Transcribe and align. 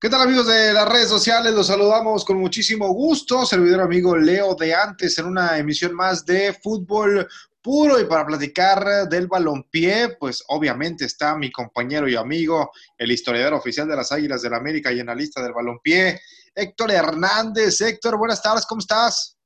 ¿Qué 0.00 0.08
tal 0.08 0.22
amigos 0.22 0.46
de 0.46 0.72
las 0.72 0.88
redes 0.88 1.08
sociales? 1.08 1.52
Los 1.52 1.66
saludamos 1.66 2.24
con 2.24 2.38
muchísimo 2.38 2.86
gusto. 2.94 3.44
Servidor 3.44 3.80
amigo 3.80 4.16
Leo 4.16 4.54
de 4.54 4.72
antes 4.72 5.18
en 5.18 5.26
una 5.26 5.58
emisión 5.58 5.92
más 5.92 6.24
de 6.24 6.52
fútbol 6.52 7.26
puro 7.60 7.98
y 7.98 8.04
para 8.04 8.24
platicar 8.24 9.08
del 9.08 9.26
balompié, 9.26 10.10
pues 10.20 10.44
obviamente 10.50 11.04
está 11.04 11.36
mi 11.36 11.50
compañero 11.50 12.08
y 12.08 12.14
amigo, 12.14 12.70
el 12.96 13.10
historiador 13.10 13.54
oficial 13.54 13.88
de 13.88 13.96
las 13.96 14.12
Águilas 14.12 14.40
del 14.40 14.52
la 14.52 14.58
América 14.58 14.92
y 14.92 15.00
analista 15.00 15.42
del 15.42 15.52
balompié, 15.52 16.20
Héctor 16.54 16.92
Hernández. 16.92 17.80
Héctor, 17.80 18.18
buenas 18.18 18.40
tardes, 18.40 18.66
¿cómo 18.66 18.78
estás? 18.78 19.36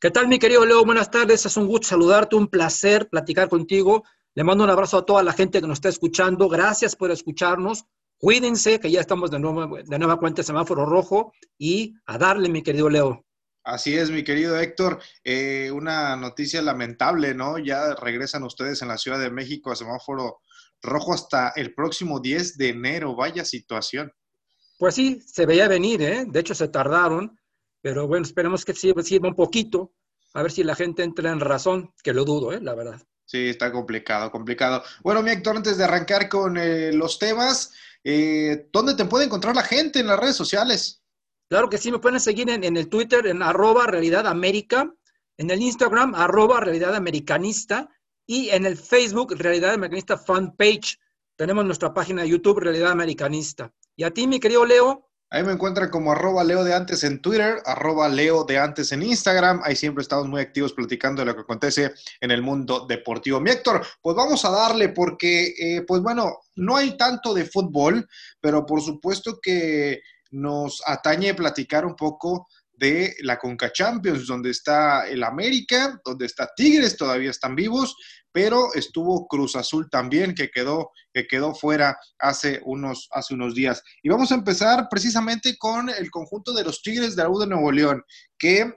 ¿Qué 0.00 0.10
tal 0.10 0.26
mi 0.26 0.40
querido 0.40 0.66
Leo? 0.66 0.84
Buenas 0.84 1.12
tardes, 1.12 1.46
es 1.46 1.56
un 1.56 1.68
gusto 1.68 1.86
saludarte, 1.86 2.34
un 2.34 2.48
placer 2.48 3.08
platicar 3.08 3.48
contigo. 3.48 4.02
Le 4.34 4.42
mando 4.42 4.64
un 4.64 4.70
abrazo 4.70 4.98
a 4.98 5.06
toda 5.06 5.22
la 5.22 5.34
gente 5.34 5.60
que 5.60 5.68
nos 5.68 5.76
está 5.76 5.88
escuchando. 5.88 6.48
Gracias 6.48 6.96
por 6.96 7.12
escucharnos. 7.12 7.84
Cuídense, 8.20 8.78
que 8.78 8.90
ya 8.90 9.00
estamos 9.00 9.30
de, 9.30 9.38
nuevo, 9.38 9.78
de 9.82 9.98
nueva 9.98 10.18
cuenta 10.18 10.42
semáforo 10.42 10.84
rojo 10.84 11.32
y 11.56 11.94
a 12.04 12.18
darle, 12.18 12.50
mi 12.50 12.62
querido 12.62 12.90
Leo. 12.90 13.24
Así 13.64 13.96
es, 13.96 14.10
mi 14.10 14.22
querido 14.22 14.60
Héctor. 14.60 15.00
Eh, 15.24 15.70
una 15.72 16.16
noticia 16.16 16.60
lamentable, 16.60 17.34
¿no? 17.34 17.56
Ya 17.56 17.94
regresan 17.94 18.42
ustedes 18.42 18.82
en 18.82 18.88
la 18.88 18.98
Ciudad 18.98 19.18
de 19.18 19.30
México 19.30 19.72
a 19.72 19.76
semáforo 19.76 20.40
rojo 20.82 21.14
hasta 21.14 21.54
el 21.56 21.72
próximo 21.72 22.20
10 22.20 22.58
de 22.58 22.68
enero. 22.68 23.16
Vaya 23.16 23.42
situación. 23.42 24.12
Pues 24.78 24.96
sí, 24.96 25.22
se 25.24 25.46
veía 25.46 25.66
venir, 25.66 26.02
¿eh? 26.02 26.26
De 26.26 26.40
hecho, 26.40 26.54
se 26.54 26.68
tardaron, 26.68 27.38
pero 27.80 28.06
bueno, 28.06 28.26
esperemos 28.26 28.66
que 28.66 28.74
sirva, 28.74 29.02
un 29.28 29.34
poquito, 29.34 29.94
a 30.34 30.42
ver 30.42 30.52
si 30.52 30.62
la 30.62 30.74
gente 30.74 31.04
entra 31.04 31.30
en 31.30 31.40
razón, 31.40 31.94
que 32.02 32.12
lo 32.12 32.26
dudo, 32.26 32.52
¿eh? 32.52 32.60
La 32.60 32.74
verdad. 32.74 33.00
Sí, 33.24 33.48
está 33.48 33.72
complicado, 33.72 34.30
complicado. 34.30 34.82
Bueno, 35.02 35.22
mi 35.22 35.30
Héctor, 35.30 35.56
antes 35.56 35.78
de 35.78 35.84
arrancar 35.84 36.28
con 36.28 36.58
eh, 36.58 36.92
los 36.92 37.18
temas, 37.18 37.72
eh, 38.04 38.68
¿Dónde 38.72 38.94
te 38.94 39.04
puede 39.04 39.26
encontrar 39.26 39.54
la 39.54 39.62
gente 39.62 40.00
en 40.00 40.06
las 40.06 40.18
redes 40.18 40.36
sociales? 40.36 41.02
Claro 41.48 41.68
que 41.68 41.78
sí, 41.78 41.90
me 41.90 41.98
pueden 41.98 42.20
seguir 42.20 42.48
en, 42.48 42.76
el 42.76 42.88
Twitter 42.88 43.26
en 43.26 43.42
arroba 43.42 43.86
realidad 43.86 44.26
américa, 44.26 44.94
en 45.36 45.50
el 45.50 45.60
Instagram 45.60 46.14
arroba 46.14 46.60
realidad 46.60 46.94
americanista 46.94 47.88
y 48.26 48.50
en 48.50 48.66
el 48.66 48.76
Facebook 48.76 49.34
realidad 49.36 49.74
americanista 49.74 50.16
fanpage. 50.16 50.98
Tenemos 51.36 51.64
nuestra 51.64 51.92
página 51.92 52.22
de 52.22 52.28
YouTube 52.28 52.60
realidad 52.60 52.92
americanista. 52.92 53.72
Y 53.96 54.04
a 54.04 54.12
ti, 54.12 54.26
mi 54.26 54.38
querido 54.38 54.64
Leo, 54.64 55.09
Ahí 55.32 55.44
me 55.44 55.52
encuentran 55.52 55.90
como 55.90 56.10
arroba 56.10 56.42
Leo 56.42 56.64
de 56.64 56.74
antes 56.74 57.04
en 57.04 57.22
Twitter, 57.22 57.62
arroba 57.64 58.08
Leo 58.08 58.42
de 58.42 58.58
antes 58.58 58.90
en 58.90 59.04
Instagram. 59.04 59.60
Ahí 59.62 59.76
siempre 59.76 60.02
estamos 60.02 60.26
muy 60.26 60.40
activos 60.40 60.72
platicando 60.72 61.22
de 61.22 61.26
lo 61.26 61.36
que 61.36 61.42
acontece 61.42 61.92
en 62.20 62.32
el 62.32 62.42
mundo 62.42 62.84
deportivo. 62.88 63.40
Mi 63.40 63.52
Héctor, 63.52 63.86
pues 64.02 64.16
vamos 64.16 64.44
a 64.44 64.50
darle 64.50 64.88
porque, 64.88 65.54
eh, 65.56 65.82
pues 65.86 66.02
bueno, 66.02 66.38
no 66.56 66.76
hay 66.76 66.96
tanto 66.96 67.32
de 67.32 67.44
fútbol, 67.44 68.08
pero 68.40 68.66
por 68.66 68.82
supuesto 68.82 69.38
que 69.40 70.00
nos 70.32 70.82
atañe 70.84 71.34
platicar 71.34 71.86
un 71.86 71.94
poco 71.94 72.48
de 72.80 73.14
la 73.20 73.38
Conca 73.38 73.70
Champions, 73.70 74.26
donde 74.26 74.50
está 74.50 75.06
el 75.06 75.22
América, 75.22 76.00
donde 76.02 76.24
está 76.24 76.50
Tigres, 76.56 76.96
todavía 76.96 77.28
están 77.30 77.54
vivos, 77.54 77.94
pero 78.32 78.72
estuvo 78.74 79.28
Cruz 79.28 79.54
Azul 79.54 79.90
también, 79.90 80.34
que 80.34 80.48
quedó, 80.48 80.90
que 81.12 81.26
quedó 81.26 81.54
fuera 81.54 81.98
hace 82.18 82.60
unos, 82.64 83.08
hace 83.12 83.34
unos 83.34 83.54
días. 83.54 83.82
Y 84.02 84.08
vamos 84.08 84.32
a 84.32 84.36
empezar 84.36 84.88
precisamente 84.90 85.58
con 85.58 85.90
el 85.90 86.10
conjunto 86.10 86.54
de 86.54 86.64
los 86.64 86.80
Tigres 86.80 87.14
de 87.14 87.22
la 87.22 87.28
U 87.28 87.38
de 87.38 87.48
Nuevo 87.48 87.70
León, 87.70 88.02
que 88.38 88.72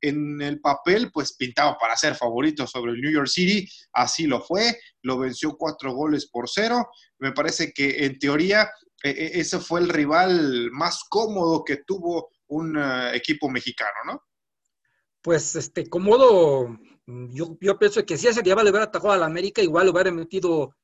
en 0.00 0.42
el 0.42 0.60
papel, 0.60 1.12
pues 1.12 1.34
pintaba 1.36 1.78
para 1.78 1.96
ser 1.96 2.16
favorito 2.16 2.66
sobre 2.66 2.90
el 2.92 3.00
New 3.00 3.12
York 3.12 3.28
City, 3.28 3.68
así 3.92 4.26
lo 4.26 4.42
fue, 4.42 4.76
lo 5.02 5.16
venció 5.16 5.56
cuatro 5.56 5.94
goles 5.94 6.28
por 6.28 6.50
cero. 6.50 6.88
Me 7.20 7.30
parece 7.30 7.72
que 7.72 8.04
en 8.04 8.18
teoría 8.18 8.68
e, 9.04 9.10
e, 9.10 9.40
ese 9.40 9.60
fue 9.60 9.80
el 9.80 9.88
rival 9.88 10.70
más 10.72 11.04
cómodo 11.08 11.62
que 11.64 11.78
tuvo 11.86 12.30
un 12.48 12.76
eh, 12.78 13.16
equipo 13.16 13.48
mexicano, 13.48 13.98
¿no? 14.06 14.22
Pues 15.22 15.56
este, 15.56 15.88
cómodo 15.88 16.78
Mm, 17.06 17.34
yo, 17.34 17.56
yo 17.60 17.78
pienso 17.78 18.04
que 18.06 18.16
si 18.16 18.28
ese 18.28 18.42
día 18.42 18.54
le 18.56 18.70
hubiera 18.70 18.84
atajado 18.84 19.12
a 19.12 19.18
la 19.18 19.26
América, 19.26 19.62
igual 19.62 19.88
hubiera 19.88 20.10
metido 20.10 20.74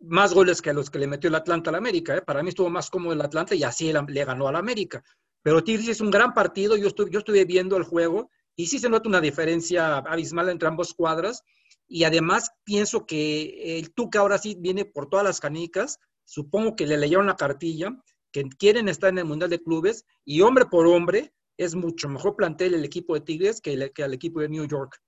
más 0.00 0.32
goles 0.32 0.62
que 0.62 0.72
los 0.72 0.90
que 0.90 0.98
le 1.00 1.08
metió 1.08 1.28
el 1.28 1.34
Atlanta 1.34 1.70
a 1.70 1.72
la 1.72 1.78
América. 1.78 2.16
¿eh? 2.16 2.22
Para 2.22 2.42
mí 2.42 2.50
estuvo 2.50 2.70
más 2.70 2.90
cómodo 2.90 3.12
el 3.12 3.20
Atlanta 3.20 3.54
y 3.54 3.64
así 3.64 3.92
le 3.92 4.24
ganó 4.24 4.48
a 4.48 4.52
la 4.52 4.60
América. 4.60 5.02
Pero 5.42 5.64
Tigres 5.64 5.88
es 5.88 6.00
un 6.00 6.10
gran 6.10 6.34
partido. 6.34 6.76
Yo, 6.76 6.88
estuve, 6.88 7.10
yo 7.10 7.20
estuve 7.20 7.44
viendo 7.44 7.76
el 7.76 7.84
juego 7.84 8.30
y 8.54 8.66
sí 8.66 8.78
se 8.78 8.88
nota 8.88 9.08
una 9.08 9.20
diferencia 9.20 9.98
abismal 9.98 10.48
entre 10.48 10.68
ambos 10.68 10.94
cuadras. 10.94 11.42
Y 11.88 12.04
además 12.04 12.50
pienso 12.64 13.06
que 13.06 13.78
el 13.78 13.92
Tuca 13.92 14.20
ahora 14.20 14.38
sí 14.38 14.56
viene 14.58 14.84
por 14.84 15.08
todas 15.08 15.24
las 15.24 15.40
canicas. 15.40 15.98
Supongo 16.24 16.76
que 16.76 16.86
le 16.86 16.98
leyeron 16.98 17.26
la 17.26 17.36
cartilla, 17.36 17.96
que 18.32 18.44
quieren 18.58 18.88
estar 18.88 19.10
en 19.10 19.18
el 19.18 19.24
Mundial 19.24 19.50
de 19.50 19.62
Clubes 19.62 20.04
y 20.24 20.40
hombre 20.40 20.66
por 20.66 20.86
hombre 20.86 21.32
es 21.56 21.74
mucho 21.74 22.08
mejor 22.08 22.36
plantel 22.36 22.74
el 22.74 22.84
equipo 22.84 23.14
de 23.14 23.20
Tigres 23.20 23.60
que, 23.60 23.72
el, 23.72 23.92
que 23.92 24.02
el 24.02 24.14
equipo 24.14 24.40
de 24.40 24.48
New 24.48 24.66
York. 24.66 25.00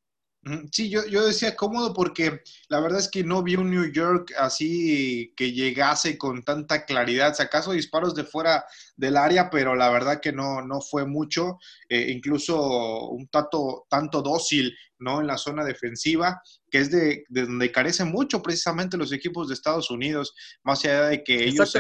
Sí, 0.73 0.89
yo, 0.89 1.05
yo 1.07 1.27
decía 1.27 1.55
cómodo 1.55 1.93
porque 1.93 2.41
la 2.69 2.81
verdad 2.81 3.01
es 3.01 3.11
que 3.11 3.23
no 3.23 3.43
vi 3.43 3.57
un 3.57 3.71
New 3.71 3.93
York 3.93 4.33
así 4.39 5.35
que 5.37 5.53
llegase 5.53 6.17
con 6.17 6.43
tanta 6.43 6.87
claridad. 6.87 7.35
Si 7.35 7.43
acaso 7.43 7.73
disparos 7.73 8.15
de 8.15 8.25
fuera 8.25 8.65
del 8.97 9.19
área, 9.19 9.51
pero 9.51 9.75
la 9.75 9.91
verdad 9.91 10.19
que 10.19 10.33
no, 10.33 10.63
no 10.63 10.81
fue 10.81 11.05
mucho. 11.05 11.59
Eh, 11.91 12.11
incluso 12.11 13.09
un 13.11 13.29
tanto, 13.29 13.87
tanto 13.91 14.23
dócil 14.23 14.75
¿no? 14.99 15.21
en 15.21 15.27
la 15.27 15.37
zona 15.37 15.63
defensiva, 15.63 16.41
que 16.71 16.79
es 16.79 16.91
de, 16.91 17.25
donde 17.29 17.71
carecen 17.71 18.09
mucho 18.11 18.41
precisamente 18.41 18.97
los 18.97 19.13
equipos 19.13 19.49
de 19.49 19.55
Estados 19.55 19.91
Unidos, 19.91 20.35
más 20.63 20.83
allá 20.87 21.09
de 21.09 21.23
que 21.23 21.45
ellos 21.45 21.71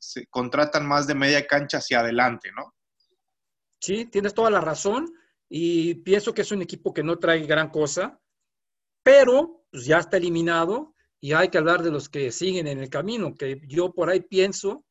se 0.00 0.26
contratan 0.26 0.88
más 0.88 1.06
de 1.06 1.14
media 1.14 1.46
cancha 1.46 1.78
hacia 1.78 2.00
adelante, 2.00 2.50
¿no? 2.56 2.74
Sí, 3.80 4.06
tienes 4.06 4.34
toda 4.34 4.50
la 4.50 4.60
razón 4.60 5.06
y 5.48 5.94
pienso 5.94 6.34
que 6.34 6.42
es 6.42 6.52
un 6.52 6.62
equipo 6.62 6.92
que 6.92 7.02
no 7.02 7.18
trae 7.18 7.46
gran 7.46 7.70
cosa, 7.70 8.20
pero 9.02 9.64
pues, 9.70 9.86
ya 9.86 9.98
está 9.98 10.16
eliminado 10.16 10.94
y 11.20 11.32
hay 11.32 11.48
que 11.48 11.58
hablar 11.58 11.82
de 11.82 11.90
los 11.90 12.08
que 12.08 12.30
siguen 12.30 12.66
en 12.66 12.78
el 12.78 12.90
camino, 12.90 13.34
que 13.34 13.60
yo 13.66 13.92
por 13.92 14.10
ahí 14.10 14.20
pienso, 14.20 14.84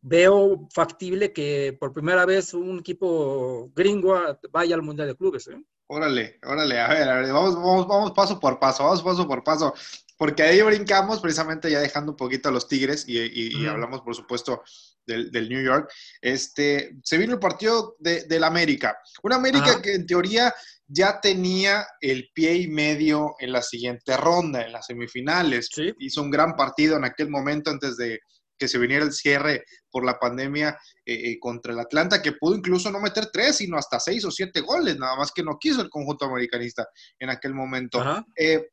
veo 0.00 0.68
factible 0.72 1.32
que 1.32 1.76
por 1.78 1.92
primera 1.92 2.24
vez 2.26 2.54
un 2.54 2.78
equipo 2.78 3.70
gringo 3.74 4.14
vaya 4.50 4.74
al 4.74 4.82
Mundial 4.82 5.08
de 5.08 5.16
Clubes. 5.16 5.48
¿eh? 5.48 5.62
Órale, 5.86 6.38
órale, 6.44 6.80
a 6.80 6.88
ver, 6.88 7.08
a 7.08 7.20
ver, 7.20 7.32
vamos, 7.32 7.54
vamos, 7.56 7.86
vamos 7.86 8.12
paso 8.12 8.38
por 8.40 8.58
paso, 8.58 8.84
vamos 8.84 9.02
paso 9.02 9.26
por 9.26 9.42
paso, 9.44 9.74
porque 10.16 10.42
ahí 10.42 10.62
brincamos 10.62 11.20
precisamente 11.20 11.70
ya 11.70 11.80
dejando 11.80 12.12
un 12.12 12.16
poquito 12.16 12.48
a 12.48 12.52
los 12.52 12.68
Tigres 12.68 13.04
y, 13.08 13.66
hablamos, 13.66 14.02
por 14.02 14.14
supuesto, 14.14 14.62
del, 15.06 15.48
New 15.48 15.62
York. 15.62 15.90
Este, 16.20 16.96
se 17.02 17.18
vino 17.18 17.34
el 17.34 17.40
partido 17.40 17.96
de, 17.98 18.24
del 18.24 18.44
América, 18.44 18.96
una 19.22 19.36
América 19.36 19.82
que 19.82 19.94
en 19.94 20.06
teoría 20.06 20.54
ya 20.86 21.20
tenía 21.20 21.86
el 22.00 22.30
pie 22.34 22.54
y 22.56 22.68
medio 22.68 23.34
en 23.38 23.52
la 23.52 23.62
siguiente 23.62 24.16
ronda, 24.16 24.62
en 24.62 24.72
las 24.72 24.86
semifinales. 24.86 25.70
Hizo 25.98 26.22
un 26.22 26.30
gran 26.30 26.56
partido 26.56 26.96
en 26.96 27.04
aquel 27.04 27.30
momento 27.30 27.70
antes 27.70 27.96
de, 27.96 28.20
que 28.58 28.68
se 28.68 28.78
viniera 28.78 29.04
el 29.04 29.12
cierre 29.12 29.64
por 29.90 30.04
la 30.04 30.18
pandemia 30.18 30.78
eh, 31.04 31.30
eh, 31.30 31.38
contra 31.40 31.72
el 31.72 31.80
Atlanta, 31.80 32.22
que 32.22 32.32
pudo 32.32 32.56
incluso 32.56 32.90
no 32.90 33.00
meter 33.00 33.28
tres, 33.32 33.56
sino 33.56 33.76
hasta 33.76 34.00
seis 34.00 34.24
o 34.24 34.30
siete 34.30 34.60
goles, 34.60 34.98
nada 34.98 35.16
más 35.16 35.32
que 35.32 35.42
no 35.42 35.58
quiso 35.58 35.82
el 35.82 35.90
conjunto 35.90 36.26
americanista 36.26 36.86
en 37.18 37.30
aquel 37.30 37.54
momento. 37.54 38.02
Eh, 38.36 38.70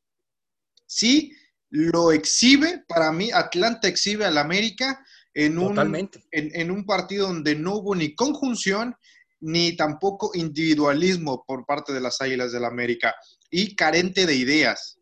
sí, 0.92 1.32
lo 1.70 2.12
exhibe, 2.12 2.84
para 2.88 3.12
mí, 3.12 3.32
Atlanta 3.32 3.88
exhibe 3.88 4.26
al 4.26 4.38
América 4.38 5.04
en 5.34 5.58
un, 5.58 6.10
en, 6.32 6.72
un 6.72 6.86
partido 6.86 7.28
donde 7.28 7.56
no 7.56 7.76
hubo 7.76 7.96
ni 7.96 8.14
conjunción, 8.14 8.96
ni 9.40 9.76
tampoco 9.78 10.32
individualismo 10.34 11.46
por 11.48 11.66
parte 11.66 11.94
de 11.94 12.02
las 12.02 12.20
Águilas 12.20 12.52
del 12.52 12.66
América, 12.66 13.16
y 13.50 13.76
carente 13.76 14.26
de 14.26 14.36
ideas. 14.36 15.00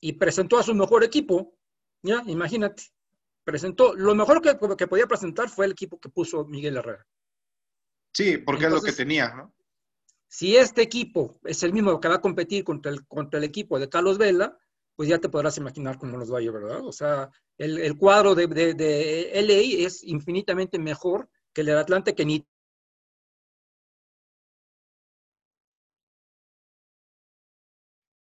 Y 0.00 0.12
presentó 0.12 0.58
a 0.58 0.62
su 0.62 0.74
mejor 0.74 1.02
equipo, 1.02 1.58
ya, 2.02 2.22
imagínate 2.26 2.84
presentó, 3.48 3.94
lo 3.94 4.14
mejor 4.14 4.42
que, 4.42 4.58
que, 4.76 4.86
podía 4.86 5.06
presentar 5.06 5.48
fue 5.48 5.64
el 5.64 5.72
equipo 5.72 5.98
que 5.98 6.10
puso 6.10 6.44
Miguel 6.44 6.76
Herrera. 6.76 7.06
Sí, 8.12 8.36
porque 8.36 8.66
es 8.66 8.70
lo 8.70 8.82
que 8.82 8.92
tenía, 8.92 9.34
¿no? 9.34 9.54
Si 10.28 10.54
este 10.54 10.82
equipo 10.82 11.40
es 11.44 11.62
el 11.62 11.72
mismo 11.72 11.98
que 11.98 12.08
va 12.08 12.16
a 12.16 12.20
competir 12.20 12.62
contra 12.62 12.92
el, 12.92 13.06
contra 13.06 13.38
el 13.38 13.44
equipo 13.44 13.78
de 13.78 13.88
Carlos 13.88 14.18
Vela, 14.18 14.58
pues 14.98 15.08
ya 15.08 15.20
te 15.20 15.28
podrás 15.28 15.56
imaginar 15.58 15.96
cómo 15.96 16.18
nos 16.18 16.32
va 16.32 16.38
a 16.38 16.42
ir, 16.42 16.50
¿verdad? 16.50 16.84
O 16.84 16.90
sea, 16.90 17.30
el, 17.56 17.78
el 17.78 17.96
cuadro 17.96 18.34
de, 18.34 18.48
de, 18.48 18.74
de, 18.74 19.30
LA 19.32 19.86
es 19.86 20.02
infinitamente 20.02 20.76
mejor 20.76 21.28
que 21.54 21.60
el 21.60 21.68
del 21.68 21.78
Atlante, 21.78 22.16
que 22.16 22.24
ni 22.24 22.44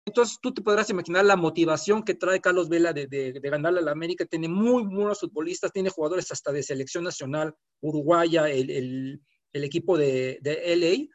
Entonces 0.06 0.40
tú 0.42 0.54
te 0.54 0.62
podrás 0.62 0.90
imaginar 0.90 1.26
la 1.26 1.36
motivación 1.36 2.02
que 2.02 2.14
trae 2.14 2.40
Carlos 2.40 2.70
Vela 2.70 2.94
de, 2.94 3.08
de, 3.08 3.34
ganarle 3.42 3.80
a 3.80 3.84
la 3.84 3.92
América. 3.92 4.24
Tiene 4.26 4.48
muy 4.48 4.84
buenos 4.84 5.20
futbolistas, 5.20 5.74
tiene 5.74 5.90
jugadores 5.90 6.32
hasta 6.32 6.54
de 6.54 6.64
selección 6.64 7.04
nacional, 7.04 7.54
uruguaya, 7.82 8.48
el, 8.48 9.20
el, 9.52 9.64
equipo 9.66 9.98
de, 9.98 10.40
de, 10.42 10.74
LA. 10.78 11.10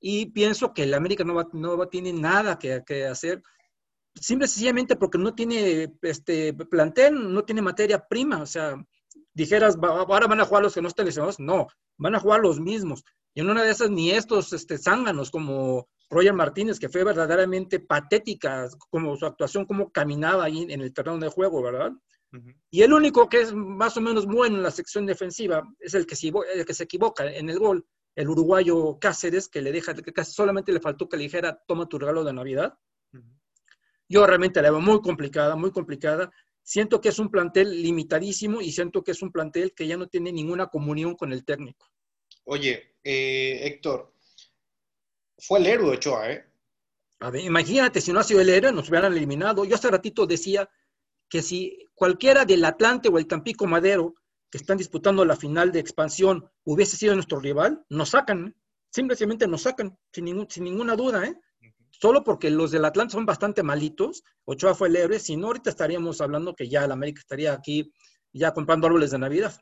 Y 0.00 0.26
pienso 0.32 0.74
que 0.74 0.82
el 0.82 0.94
América 0.94 1.22
no, 1.22 1.34
va, 1.34 1.46
no 1.52 1.76
va, 1.76 1.88
tiene 1.88 2.12
nada 2.12 2.58
que, 2.58 2.82
que 2.84 3.06
hacer, 3.06 3.44
simple 4.20 4.46
y 4.46 4.48
sencillamente 4.48 4.96
porque 4.96 5.18
no 5.18 5.34
tiene 5.34 5.92
este 6.02 6.54
plantel, 6.54 7.32
no 7.32 7.44
tiene 7.44 7.62
materia 7.62 8.06
prima. 8.06 8.42
O 8.42 8.46
sea, 8.46 8.76
dijeras, 9.34 9.76
ahora 9.82 10.26
van 10.26 10.40
a 10.40 10.44
jugar 10.44 10.62
los 10.62 10.74
que 10.74 10.82
no 10.82 10.88
estén 10.88 11.06
lesionados, 11.06 11.40
no, 11.40 11.68
van 11.96 12.14
a 12.14 12.20
jugar 12.20 12.40
los 12.40 12.60
mismos. 12.60 13.04
Y 13.34 13.40
en 13.40 13.50
una 13.50 13.62
de 13.62 13.70
esas 13.70 13.90
ni 13.90 14.10
estos 14.10 14.52
este, 14.52 14.78
zánganos 14.78 15.30
como 15.30 15.88
Roger 16.10 16.32
Martínez, 16.32 16.78
que 16.78 16.88
fue 16.88 17.04
verdaderamente 17.04 17.80
patética 17.80 18.68
como 18.90 19.16
su 19.16 19.26
actuación, 19.26 19.64
como 19.64 19.92
caminaba 19.92 20.44
ahí 20.44 20.66
en 20.68 20.80
el 20.80 20.92
terreno 20.92 21.18
de 21.18 21.28
juego, 21.28 21.62
¿verdad? 21.62 21.92
Y 22.70 22.82
el 22.82 22.92
único 22.92 23.28
que 23.28 23.40
es 23.40 23.54
más 23.54 23.96
o 23.96 24.00
menos 24.00 24.26
bueno 24.26 24.56
en 24.56 24.62
la 24.62 24.70
sección 24.70 25.06
defensiva 25.06 25.62
es 25.78 25.94
el 25.94 26.06
que, 26.06 26.14
el 26.54 26.66
que 26.66 26.74
se 26.74 26.84
equivoca 26.84 27.24
en 27.24 27.48
el 27.48 27.58
gol, 27.58 27.86
el 28.14 28.28
uruguayo 28.28 28.98
Cáceres, 29.00 29.48
que 29.48 29.62
le 29.62 29.72
deja, 29.72 29.94
que 29.94 30.24
solamente 30.24 30.72
le 30.72 30.80
faltó 30.80 31.08
que 31.08 31.16
le 31.16 31.22
dijera, 31.22 31.62
toma 31.66 31.88
tu 31.88 31.98
regalo 31.98 32.24
de 32.24 32.32
Navidad. 32.32 32.74
Yo 34.08 34.26
realmente 34.26 34.62
la 34.62 34.70
veo 34.70 34.80
muy 34.80 35.00
complicada, 35.00 35.54
muy 35.56 35.70
complicada. 35.70 36.30
Siento 36.62 37.00
que 37.00 37.10
es 37.10 37.18
un 37.18 37.30
plantel 37.30 37.82
limitadísimo 37.82 38.60
y 38.60 38.72
siento 38.72 39.02
que 39.02 39.12
es 39.12 39.22
un 39.22 39.32
plantel 39.32 39.72
que 39.74 39.86
ya 39.86 39.96
no 39.96 40.06
tiene 40.06 40.32
ninguna 40.32 40.66
comunión 40.66 41.14
con 41.14 41.32
el 41.32 41.44
técnico. 41.44 41.90
Oye, 42.44 42.96
eh, 43.04 43.60
Héctor, 43.64 44.14
fue 45.38 45.58
el 45.60 45.66
héroe 45.66 45.96
Ochoa, 45.96 46.32
¿eh? 46.32 46.44
A 47.20 47.30
ver, 47.30 47.44
imagínate, 47.44 48.00
si 48.00 48.12
no 48.12 48.20
ha 48.20 48.24
sido 48.24 48.40
el 48.40 48.48
héroe, 48.48 48.72
nos 48.72 48.88
hubieran 48.88 49.12
eliminado. 49.12 49.64
Yo 49.64 49.74
hace 49.74 49.90
ratito 49.90 50.26
decía 50.26 50.68
que 51.28 51.42
si 51.42 51.88
cualquiera 51.94 52.44
del 52.44 52.64
Atlante 52.64 53.08
o 53.08 53.18
el 53.18 53.26
Tampico 53.26 53.66
Madero 53.66 54.14
que 54.50 54.58
están 54.58 54.78
disputando 54.78 55.24
la 55.24 55.36
final 55.36 55.72
de 55.72 55.80
expansión 55.80 56.48
hubiese 56.64 56.96
sido 56.96 57.14
nuestro 57.14 57.40
rival, 57.40 57.84
nos 57.90 58.10
sacan, 58.10 58.54
simplemente 58.90 59.46
nos 59.46 59.62
sacan, 59.62 59.98
sin, 60.12 60.24
ningún, 60.24 60.48
sin 60.48 60.64
ninguna 60.64 60.96
duda, 60.96 61.26
¿eh? 61.26 61.38
Solo 62.00 62.22
porque 62.22 62.50
los 62.50 62.70
del 62.70 62.84
Atlante 62.84 63.12
son 63.12 63.26
bastante 63.26 63.62
malitos, 63.62 64.22
Ochoa 64.44 64.74
fue 64.74 64.88
el 64.88 64.96
héroe, 64.96 65.18
si 65.18 65.36
no 65.36 65.48
ahorita 65.48 65.68
estaríamos 65.68 66.20
hablando 66.20 66.54
que 66.54 66.68
ya 66.68 66.84
el 66.84 66.92
América 66.92 67.20
estaría 67.20 67.52
aquí 67.52 67.92
ya 68.32 68.52
comprando 68.52 68.86
árboles 68.86 69.10
de 69.10 69.18
Navidad. 69.18 69.60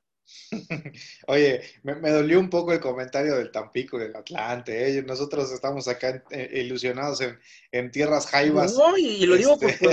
Oye, 1.28 1.62
me, 1.82 2.10
dolió 2.10 2.38
un 2.38 2.50
poco 2.50 2.72
el 2.72 2.80
comentario 2.80 3.36
del 3.36 3.50
Tampico, 3.50 3.98
del 3.98 4.14
Atlante. 4.14 4.98
¿eh? 4.98 5.02
Nosotros 5.02 5.50
estamos 5.52 5.88
acá 5.88 6.22
eh, 6.30 6.62
ilusionados 6.64 7.22
en, 7.72 7.90
tierras 7.90 8.26
jaivas. 8.26 8.74
No, 8.74 8.98
y, 8.98 9.24
lo, 9.24 9.36
digo 9.36 9.56
este 9.60 9.88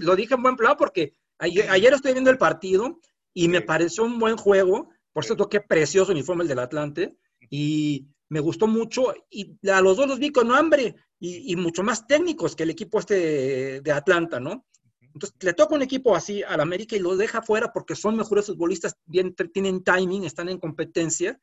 lo, 0.00 0.16
dije 0.16 0.34
en 0.34 0.42
buen 0.42 0.56
plan 0.56 0.76
porque 0.76 1.14
ayer, 1.38 1.94
estoy 1.94 2.12
viendo 2.12 2.30
el 2.30 2.38
partido 2.38 2.98
y 3.32 3.48
me 3.48 3.62
pareció 3.62 4.04
un 4.04 4.18
buen 4.18 4.36
juego. 4.36 4.90
Por 5.12 5.24
cierto, 5.24 5.48
qué 5.48 5.60
precioso 5.60 6.12
uniforme 6.12 6.42
el 6.42 6.48
del 6.48 6.58
Atlante. 6.58 7.16
Y 7.48 8.08
me 8.30 8.40
gustó 8.40 8.66
mucho. 8.66 9.12
Y 9.28 9.58
a 9.68 9.82
los 9.82 9.98
dos 9.98 10.08
los 10.08 10.18
vi 10.18 10.30
con 10.30 10.50
hambre 10.52 10.94
y, 11.18 11.54
mucho 11.56 11.82
más 11.82 12.06
técnicos 12.06 12.56
que 12.56 12.62
el 12.62 12.70
equipo 12.70 12.98
este 12.98 13.82
de 13.82 13.92
Atlanta, 13.92 14.40
¿no? 14.40 14.66
Entonces, 15.12 15.36
le 15.40 15.52
toca 15.52 15.74
un 15.74 15.82
equipo 15.82 16.14
así 16.16 16.42
al 16.42 16.60
América 16.60 16.96
y 16.96 17.00
lo 17.00 17.16
deja 17.16 17.42
fuera 17.42 17.72
porque 17.72 17.96
son 17.96 18.16
mejores 18.16 18.46
futbolistas, 18.46 18.96
bien, 19.04 19.34
tienen 19.52 19.82
timing, 19.82 20.24
están 20.24 20.48
en 20.48 20.58
competencia. 20.58 21.38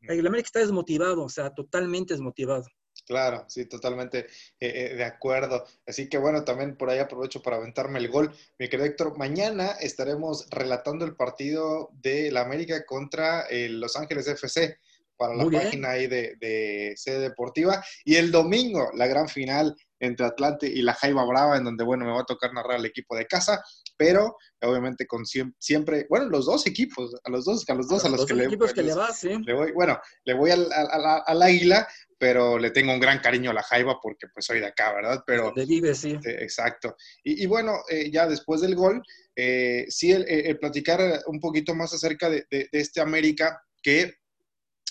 El 0.00 0.26
América 0.26 0.46
está 0.46 0.60
desmotivado, 0.60 1.24
o 1.24 1.28
sea, 1.28 1.50
totalmente 1.50 2.14
desmotivado. 2.14 2.64
Claro, 3.06 3.44
sí, 3.48 3.66
totalmente 3.66 4.20
eh, 4.20 4.26
eh, 4.60 4.94
de 4.94 5.04
acuerdo. 5.04 5.64
Así 5.86 6.08
que 6.08 6.16
bueno, 6.16 6.44
también 6.44 6.76
por 6.76 6.88
ahí 6.88 6.98
aprovecho 6.98 7.42
para 7.42 7.56
aventarme 7.56 7.98
el 7.98 8.08
gol. 8.08 8.34
Mi 8.58 8.68
querido 8.68 8.86
Héctor, 8.86 9.18
mañana 9.18 9.72
estaremos 9.72 10.48
relatando 10.50 11.04
el 11.04 11.16
partido 11.16 11.90
de 11.92 12.30
la 12.30 12.40
América 12.42 12.84
contra 12.86 13.46
Los 13.50 13.96
Ángeles 13.96 14.26
FC 14.28 14.78
para 15.20 15.34
la 15.34 15.44
página 15.44 15.90
ahí 15.90 16.06
de, 16.06 16.34
de 16.40 16.94
sede 16.96 17.20
deportiva. 17.20 17.84
Y 18.06 18.16
el 18.16 18.32
domingo, 18.32 18.90
la 18.94 19.06
gran 19.06 19.28
final 19.28 19.76
entre 19.98 20.24
Atlante 20.24 20.66
y 20.66 20.80
la 20.80 20.94
Jaiba 20.94 21.26
Brava, 21.26 21.58
en 21.58 21.64
donde, 21.64 21.84
bueno, 21.84 22.06
me 22.06 22.12
va 22.12 22.22
a 22.22 22.24
tocar 22.24 22.54
narrar 22.54 22.78
al 22.78 22.86
equipo 22.86 23.14
de 23.14 23.26
casa, 23.26 23.62
pero 23.98 24.38
obviamente 24.62 25.06
con 25.06 25.24
siempre, 25.26 26.06
bueno, 26.08 26.30
los 26.30 26.46
dos 26.46 26.66
equipos, 26.66 27.14
a 27.22 27.30
los 27.30 27.44
dos, 27.44 27.68
a 27.68 27.74
los 27.74 27.86
dos 27.86 28.02
a, 28.06 28.08
los, 28.08 28.24
que, 28.24 28.32
le, 28.32 28.48
que 28.48 28.82
le, 28.82 28.94
vas, 28.94 29.20
¿sí? 29.20 29.28
le, 29.44 29.52
voy, 29.52 29.72
bueno, 29.72 30.00
le 30.24 30.32
voy 30.32 30.52
al, 30.52 30.68
al, 30.72 31.42
Águila, 31.42 31.86
pero 32.16 32.58
le 32.58 32.70
tengo 32.70 32.94
un 32.94 33.00
gran 33.00 33.18
cariño 33.18 33.50
a 33.50 33.54
la 33.54 33.62
Jaiba 33.62 34.00
porque 34.00 34.26
pues 34.32 34.46
soy 34.46 34.60
de 34.60 34.68
acá, 34.68 34.94
¿verdad? 34.94 35.22
Pero, 35.26 35.52
de 35.54 35.66
vive, 35.66 35.94
sí. 35.94 36.12
Este, 36.12 36.42
exacto. 36.42 36.96
Y, 37.22 37.44
bueno, 37.44 37.80
eh, 37.90 38.10
ya 38.10 38.26
después 38.26 38.62
del 38.62 38.74
gol, 38.74 39.02
eh, 39.36 39.84
sí, 39.88 40.12
el, 40.12 40.58
platicar 40.58 41.20
un 41.26 41.40
poquito 41.40 41.74
más 41.74 41.92
acerca 41.92 42.30
de, 42.30 42.46
de, 42.50 42.70
de 42.72 42.80
este 42.80 43.02
América, 43.02 43.62
que, 43.82 44.19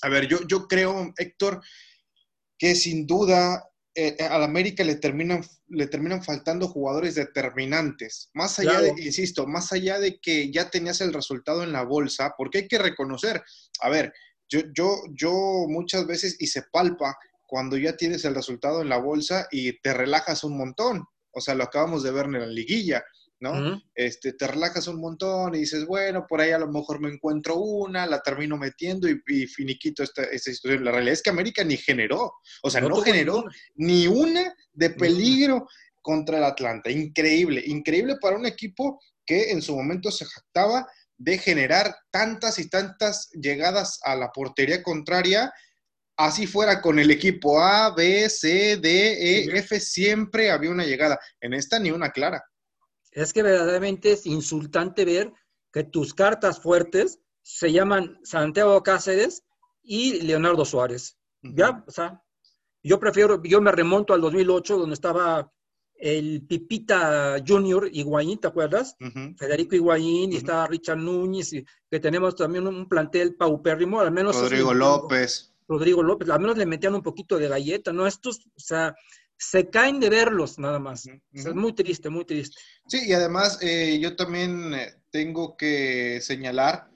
a 0.02 0.10
ver, 0.10 0.28
yo, 0.28 0.40
yo 0.48 0.68
creo, 0.68 1.14
Héctor, 1.18 1.62
que 2.58 2.76
sin 2.76 3.08
duda 3.08 3.70
eh, 3.96 4.16
eh, 4.20 4.24
al 4.24 4.44
América 4.44 4.84
le 4.84 4.96
terminan, 4.96 5.44
le 5.68 5.88
terminan 5.88 6.24
faltando 6.24 6.68
jugadores 6.68 7.16
determinantes. 7.16 8.30
Más 8.34 8.60
allá 8.60 8.82
de, 8.82 8.90
insisto, 8.98 9.48
más 9.48 9.72
allá 9.74 10.00
de 10.00 10.20
que 10.20 10.52
ya 10.52 10.70
tenías 10.70 11.02
el 11.02 11.14
resultado 11.14 11.64
en 11.64 11.72
la 11.72 11.84
bolsa, 11.84 12.34
porque 12.38 12.60
hay 12.60 12.68
que 12.68 12.78
reconocer, 12.78 13.44
a 13.82 13.90
ver, 13.90 14.14
yo, 14.48 14.62
yo, 14.74 15.02
yo 15.12 15.32
muchas 15.68 16.08
veces 16.08 16.38
y 16.40 16.48
se 16.48 16.64
palpa 16.72 17.18
cuando 17.46 17.78
ya 17.78 17.98
tienes 17.98 18.26
el 18.26 18.36
resultado 18.36 18.82
en 18.82 18.90
la 18.90 18.98
bolsa 18.98 19.48
y 19.52 19.80
te 19.82 19.94
relajas 19.94 20.44
un 20.44 20.58
montón. 20.58 21.06
O 21.32 21.42
sea, 21.42 21.56
lo 21.56 21.64
acabamos 21.64 22.04
de 22.04 22.12
ver 22.12 22.26
en 22.26 22.34
la 22.34 22.48
liguilla. 22.48 23.04
¿No? 23.40 23.82
este, 23.96 24.34
te 24.34 24.48
relajas 24.48 24.88
un 24.88 25.00
montón 25.00 25.56
y 25.56 25.60
dices, 25.60 25.86
bueno, 25.86 26.26
por 26.28 26.42
ahí 26.42 26.52
a 26.52 26.60
lo 26.60 26.68
mejor 26.68 27.00
me 27.00 27.10
encuentro 27.10 27.56
una, 27.56 28.06
la 28.06 28.22
termino 28.22 28.58
metiendo 28.58 29.08
y, 29.08 29.48
finiquito 29.48 30.04
esta, 30.04 30.24
esta, 30.24 30.52
situación. 30.52 30.84
La 30.84 30.92
realidad 30.92 31.14
es 31.14 31.22
que 31.22 31.30
América 31.30 31.64
ni 31.64 31.78
generó, 31.78 32.34
o 32.64 32.70
sea, 32.70 32.82
no, 32.82 32.98
generó 32.98 33.46
ni 33.76 34.08
una 34.08 34.54
de 34.74 34.90
peligro 34.90 35.68
contra 36.02 36.38
el 36.38 36.44
Atlanta. 36.44 36.90
Increíble, 36.90 37.64
increíble 37.66 38.18
para 38.22 38.38
un 38.38 38.46
equipo 38.46 39.00
que 39.26 39.52
en 39.52 39.62
su 39.62 39.76
momento 39.76 40.12
se 40.12 40.26
jactaba 40.26 40.88
de 41.18 41.38
generar 41.38 41.96
tantas 42.12 42.60
y 42.60 42.70
tantas 42.70 43.30
llegadas 43.32 44.00
a 44.04 44.16
la 44.16 44.32
portería 44.32 44.82
contraria. 44.82 45.54
Así 46.18 46.48
fuera 46.48 46.82
con 46.82 47.00
el 47.00 47.12
equipo 47.12 47.62
A, 47.62 47.94
B, 47.94 48.30
C, 48.30 48.78
D, 48.78 49.44
E, 49.44 49.58
F, 49.60 49.80
siempre 49.80 50.52
había 50.52 50.72
una 50.72 50.84
llegada. 50.84 51.20
En 51.40 51.54
esta 51.54 51.80
ni 51.80 51.92
una 51.92 52.12
clara. 52.12 52.44
Es 53.12 53.34
que 53.34 53.44
verdaderamente 53.44 54.12
es 54.12 54.26
insultante 54.26 55.06
ver 55.06 55.34
que 55.72 55.84
tus 55.84 56.14
cartas 56.14 56.60
fuertes 56.60 57.20
se 57.42 57.72
llaman 57.72 58.20
Santiago 58.24 58.82
Cáceres 58.84 59.44
y 59.82 60.22
Leonardo 60.22 60.66
Suárez. 60.66 61.18
¿Ya? 61.42 61.84
O 61.88 61.92
sea, 61.92 62.22
yo 62.84 63.00
prefiero, 63.00 63.42
yo 63.44 63.62
me 63.62 63.72
remonto 63.72 64.14
al 64.14 64.22
2008, 64.22 64.78
donde 64.78 64.94
estaba 64.94 65.52
el 65.96 66.46
Pipita 66.48 67.38
Junior 67.46 67.90
Higuaín, 67.92 68.40
¿te 68.40 68.48
acuerdas? 68.48 68.96
Federico 69.38 69.76
Higuaín, 69.76 70.32
y 70.32 70.38
estaba 70.38 70.68
Richard 70.68 70.98
Núñez, 70.98 71.52
y 71.54 71.66
que 71.90 72.00
tenemos 72.00 72.36
también 72.36 72.68
un 72.68 72.88
plantel 72.88 73.36
paupérrimo, 73.36 74.00
al 74.00 74.12
menos... 74.12 74.40
Rodrigo 74.40 74.74
López. 74.74 75.54
Rodrigo 75.68 76.02
López, 76.02 76.30
al 76.30 76.40
menos 76.40 76.58
le 76.58 76.66
metían 76.66 76.96
un 76.96 77.04
poquito 77.04 77.38
de 77.38 77.48
galleta, 77.48 77.92
¿no? 77.92 78.08
Estos, 78.08 78.48
o 78.56 78.60
sea, 78.60 78.96
se 79.40 79.70
caen 79.70 80.02
de 80.02 80.10
verlos 80.10 80.60
nada 80.60 80.80
más. 80.80 81.08
es 81.32 81.56
muy 81.56 81.74
triste, 81.74 82.10
muy 82.10 82.26
triste. 82.26 82.58
Sí, 82.88 83.08
y 83.08 83.14
además 83.14 83.58
eh, 83.62 83.98
yo 84.00 84.16
también 84.16 84.74
eh, 84.74 85.02
tengo 85.10 85.56
que 85.56 86.20
señalar 86.22 86.92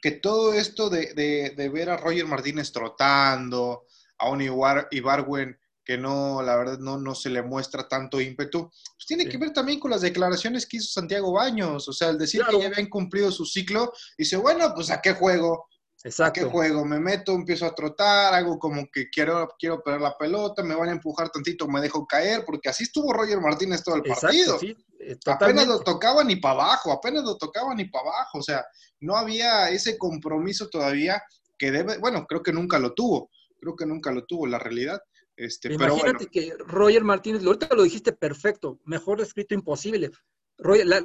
que 0.00 0.10
todo 0.12 0.52
esto 0.52 0.90
de, 0.90 1.54
ver 1.72 1.88
a 1.88 1.96
Roger 1.96 2.26
Martínez 2.26 2.70
trotando, 2.70 3.86
a 4.18 4.28
un 4.28 4.42
Ibarwen 4.42 5.58
que 5.82 5.96
no, 5.98 6.42
la 6.42 6.56
verdad, 6.56 6.78
no, 6.78 6.98
no 6.98 7.14
se 7.14 7.30
le 7.30 7.42
muestra 7.42 7.88
tanto 7.88 8.20
ímpetu, 8.20 8.70
pues 8.70 9.06
tiene 9.06 9.28
que 9.28 9.36
ver 9.36 9.52
también 9.52 9.78
con 9.78 9.90
las 9.90 10.00
declaraciones 10.00 10.66
que 10.66 10.78
hizo 10.78 10.88
Santiago 10.88 11.32
Baños. 11.32 11.88
O 11.88 11.92
sea, 11.92 12.08
al 12.08 12.18
decir 12.18 12.42
que 12.48 12.58
ya 12.58 12.66
habían 12.68 12.88
cumplido 12.88 13.30
su 13.30 13.44
ciclo, 13.44 13.92
dice, 14.16 14.36
bueno, 14.36 14.72
pues 14.74 14.90
a 14.90 15.00
qué 15.02 15.12
juego, 15.12 15.68
Exacto. 16.04 16.38
¿Qué 16.38 16.46
juego? 16.46 16.84
Me 16.84 17.00
meto, 17.00 17.32
empiezo 17.32 17.64
a 17.64 17.74
trotar, 17.74 18.34
hago 18.34 18.58
como 18.58 18.86
que 18.92 19.08
quiero, 19.08 19.48
quiero 19.58 19.82
perder 19.82 20.02
la 20.02 20.18
pelota, 20.18 20.62
me 20.62 20.74
van 20.74 20.90
a 20.90 20.92
empujar 20.92 21.30
tantito, 21.30 21.66
me 21.66 21.80
dejo 21.80 22.06
caer, 22.06 22.44
porque 22.44 22.68
así 22.68 22.84
estuvo 22.84 23.10
Roger 23.10 23.40
Martínez 23.40 23.82
todo 23.82 23.96
el 23.96 24.02
partido. 24.02 24.58
Sí, 24.58 24.76
eh, 25.00 25.16
apenas 25.24 25.66
lo 25.66 25.80
tocaba 25.80 26.22
ni 26.22 26.36
para 26.36 26.54
abajo, 26.56 26.92
apenas 26.92 27.24
lo 27.24 27.38
tocaba 27.38 27.74
ni 27.74 27.86
para 27.86 28.10
abajo. 28.10 28.38
O 28.38 28.42
sea, 28.42 28.62
no 29.00 29.16
había 29.16 29.70
ese 29.70 29.96
compromiso 29.96 30.68
todavía 30.68 31.22
que 31.56 31.70
debe, 31.70 31.96
bueno, 31.96 32.26
creo 32.26 32.42
que 32.42 32.52
nunca 32.52 32.78
lo 32.78 32.92
tuvo, 32.92 33.30
creo 33.58 33.74
que 33.74 33.86
nunca 33.86 34.12
lo 34.12 34.26
tuvo, 34.26 34.46
la 34.46 34.58
realidad. 34.58 35.00
Este, 35.36 35.72
Imagínate 35.72 36.26
que 36.26 36.54
Roger 36.58 37.02
Martínez, 37.02 37.42
ahorita 37.46 37.74
lo 37.74 37.82
dijiste 37.82 38.12
perfecto, 38.12 38.78
mejor 38.84 39.22
escrito 39.22 39.54
imposible. 39.54 40.10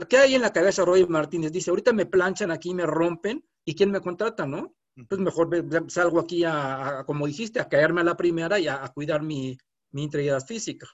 ¿Qué 0.10 0.18
hay 0.18 0.36
en 0.36 0.42
la 0.42 0.52
cabeza 0.52 0.84
Roger 0.84 1.08
Martínez? 1.08 1.54
Dice, 1.54 1.70
ahorita 1.70 1.94
me 1.94 2.06
planchan 2.06 2.52
aquí, 2.52 2.74
me 2.74 2.86
rompen, 2.86 3.44
¿y 3.64 3.76
quién 3.76 3.92
me 3.92 4.02
contrata, 4.02 4.46
no? 4.46 4.76
Pues 5.08 5.22
mejor 5.22 5.50
salgo 5.90 6.20
aquí 6.20 6.44
a, 6.44 7.04
como 7.06 7.28
dijiste, 7.28 7.60
a 7.60 7.70
caerme 7.70 8.02
a 8.02 8.06
la 8.06 8.18
primera 8.18 8.60
y 8.60 8.68
a, 8.68 8.88
cuidar 8.90 9.22
mi, 9.22 9.58
mi 9.92 10.04
integridad 10.04 10.46
física. 10.46 10.88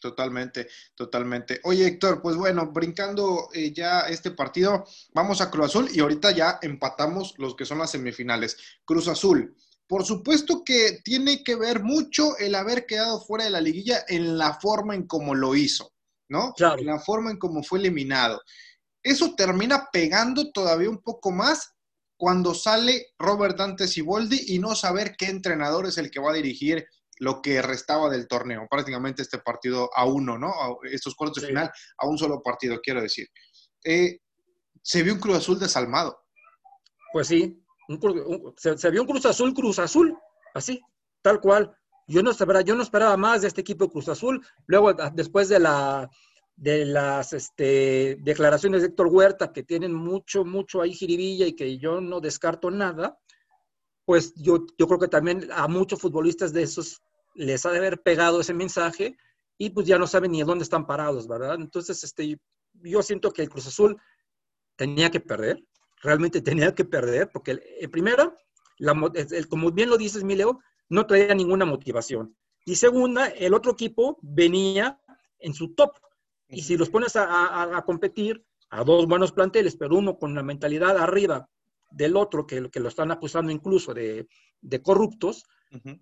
Totalmente, 0.00 0.68
totalmente. 0.94 1.60
Oye, 1.64 1.86
Héctor, 1.86 2.20
pues 2.22 2.36
bueno, 2.36 2.70
brincando 2.72 3.48
eh, 3.52 3.72
ya 3.72 4.00
este 4.02 4.30
partido, 4.30 4.84
vamos 5.12 5.40
a 5.40 5.50
Cruz 5.50 5.66
Azul 5.66 5.88
y 5.92 6.00
ahorita 6.00 6.32
ya 6.32 6.58
empatamos 6.62 7.34
los 7.38 7.54
que 7.54 7.64
son 7.64 7.78
las 7.78 7.90
semifinales. 7.90 8.56
Cruz 8.84 9.08
Azul, 9.08 9.54
por 9.86 10.04
supuesto 10.04 10.62
que 10.64 11.00
tiene 11.04 11.44
que 11.44 11.54
ver 11.54 11.82
mucho 11.82 12.36
el 12.38 12.54
haber 12.54 12.86
quedado 12.86 13.20
fuera 13.20 13.44
de 13.44 13.50
la 13.50 13.60
liguilla 13.60 14.04
en 14.08 14.36
la 14.36 14.54
forma 14.54 14.94
en 14.94 15.06
cómo 15.06 15.34
lo 15.34 15.54
hizo, 15.54 15.92
¿no? 16.28 16.52
Claro. 16.54 16.80
En 16.80 16.86
la 16.86 16.98
forma 16.98 17.30
en 17.30 17.38
cómo 17.38 17.62
fue 17.62 17.78
eliminado. 17.78 18.40
eso 19.02 19.34
termina 19.36 19.88
pegando 19.92 20.50
todavía 20.50 20.90
un 20.90 21.00
poco 21.00 21.30
más 21.30 21.75
cuando 22.16 22.54
sale 22.54 23.14
Robert 23.18 23.56
Dante 23.56 23.86
Siboldi 23.86 24.54
y 24.54 24.58
no 24.58 24.74
saber 24.74 25.16
qué 25.16 25.26
entrenador 25.26 25.86
es 25.86 25.98
el 25.98 26.10
que 26.10 26.20
va 26.20 26.30
a 26.30 26.34
dirigir 26.34 26.86
lo 27.18 27.40
que 27.40 27.62
restaba 27.62 28.10
del 28.10 28.28
torneo, 28.28 28.66
prácticamente 28.70 29.22
este 29.22 29.38
partido 29.38 29.90
a 29.94 30.04
uno, 30.04 30.38
¿no? 30.38 30.52
estos 30.84 31.14
cuartos 31.14 31.42
de 31.42 31.48
final 31.48 31.70
a 31.98 32.06
un 32.06 32.18
solo 32.18 32.42
partido, 32.42 32.78
quiero 32.82 33.00
decir. 33.00 33.28
Eh, 33.84 34.20
se 34.82 35.02
vio 35.02 35.14
un 35.14 35.20
Cruz 35.20 35.36
Azul 35.38 35.58
desalmado. 35.58 36.18
Pues 37.12 37.28
sí, 37.28 37.62
se, 38.56 38.90
vio 38.90 39.02
un 39.02 39.08
Cruz 39.08 39.26
Azul, 39.26 39.54
Cruz 39.54 39.78
Azul, 39.78 40.16
así, 40.54 40.80
tal 41.22 41.40
cual. 41.40 41.74
Yo 42.08 42.22
no, 42.22 42.30
yo 42.62 42.74
no 42.76 42.82
esperaba 42.82 43.16
más 43.16 43.42
de 43.42 43.48
este 43.48 43.62
equipo 43.62 43.90
Cruz 43.90 44.08
Azul. 44.08 44.46
Luego, 44.66 44.92
después 45.12 45.48
de, 45.48 45.58
la, 45.58 46.08
de 46.56 46.86
las 46.86 47.32
este, 47.32 48.16
declaraciones 48.20 48.80
de 48.80 48.88
Héctor 48.88 49.08
Huerta, 49.08 49.52
que 49.52 49.62
tienen 49.62 49.92
mucho, 49.94 50.44
mucho 50.44 50.80
ahí 50.80 50.94
jiribilla 50.94 51.46
y 51.46 51.52
que 51.52 51.78
yo 51.78 52.00
no 52.00 52.20
descarto 52.20 52.70
nada, 52.70 53.18
pues 54.04 54.34
yo, 54.36 54.66
yo 54.78 54.86
creo 54.86 54.98
que 54.98 55.08
también 55.08 55.48
a 55.52 55.68
muchos 55.68 56.00
futbolistas 56.00 56.52
de 56.52 56.62
esos 56.62 57.02
les 57.34 57.66
ha 57.66 57.70
de 57.70 57.78
haber 57.78 58.02
pegado 58.02 58.40
ese 58.40 58.54
mensaje 58.54 59.16
y 59.58 59.70
pues 59.70 59.86
ya 59.86 59.98
no 59.98 60.06
saben 60.06 60.32
ni 60.32 60.42
dónde 60.42 60.64
están 60.64 60.86
parados, 60.86 61.28
¿verdad? 61.28 61.56
Entonces, 61.56 62.02
este, 62.04 62.38
yo 62.72 63.02
siento 63.02 63.32
que 63.32 63.42
el 63.42 63.48
Cruz 63.48 63.66
Azul 63.66 64.00
tenía 64.76 65.10
que 65.10 65.20
perder, 65.20 65.62
realmente 66.02 66.40
tenía 66.40 66.74
que 66.74 66.84
perder, 66.84 67.30
porque 67.32 67.58
el, 67.80 67.90
primero, 67.90 68.36
como 69.48 69.70
bien 69.72 69.90
lo 69.90 69.96
dices, 69.96 70.24
Mileo, 70.24 70.60
no 70.88 71.06
traía 71.06 71.34
ninguna 71.34 71.64
motivación. 71.64 72.36
Y 72.64 72.76
segunda, 72.76 73.26
el 73.28 73.54
otro 73.54 73.72
equipo 73.72 74.18
venía 74.22 75.00
en 75.38 75.54
su 75.54 75.74
top. 75.74 75.96
Y 76.48 76.62
si 76.62 76.76
los 76.76 76.90
pones 76.90 77.14
a, 77.16 77.82
competir 77.84 78.44
a 78.70 78.84
dos 78.84 79.06
buenos 79.06 79.32
planteles, 79.32 79.76
pero 79.76 79.96
uno 79.96 80.18
con 80.18 80.34
la 80.34 80.42
mentalidad 80.42 80.96
arriba 80.96 81.48
del 81.90 82.16
otro, 82.16 82.46
que, 82.46 82.70
que 82.70 82.80
lo 82.80 82.88
están 82.88 83.10
acusando 83.10 83.52
incluso 83.52 83.94
de, 83.94 84.28
de 84.60 84.82
corruptos, 84.82 85.44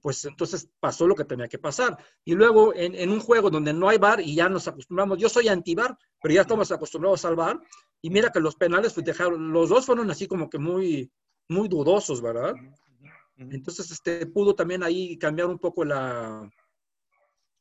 pues 0.01 0.25
entonces 0.25 0.69
pasó 0.79 1.07
lo 1.07 1.15
que 1.15 1.25
tenía 1.25 1.49
que 1.49 1.59
pasar. 1.59 1.97
Y 2.25 2.35
luego 2.35 2.75
en, 2.75 3.11
un 3.11 3.21
juego 3.21 3.51
donde 3.51 3.73
no 3.73 3.89
hay 3.89 3.99
bar 3.99 4.21
y 4.21 4.35
ya 4.35 4.49
nos 4.49 4.69
acostumbramos, 4.69 5.19
yo 5.19 5.29
soy 5.29 5.49
anti-bar, 5.49 5.97
pero 6.21 6.35
ya 6.35 6.43
estamos 6.43 6.71
acostumbrados 6.71 7.25
al 7.25 7.37
bar, 7.37 7.61
y 8.01 8.11
mira 8.11 8.31
que 8.31 8.41
los 8.41 8.57
penales, 8.57 8.93
pues 8.93 9.07
dejaron, 9.07 9.53
los 9.53 9.69
dos 9.69 9.87
fueron 9.87 10.11
así 10.11 10.27
como 10.27 10.51
que 10.51 10.59
muy, 10.59 11.11
muy 11.49 11.69
dudosos, 11.69 12.21
¿verdad? 12.21 12.55
Entonces, 13.37 13.91
este, 13.91 14.27
pudo 14.27 14.55
también 14.55 14.83
ahí 14.83 15.19
cambiar 15.19 15.49
un 15.49 15.59
poco 15.59 15.85
la, 15.85 16.49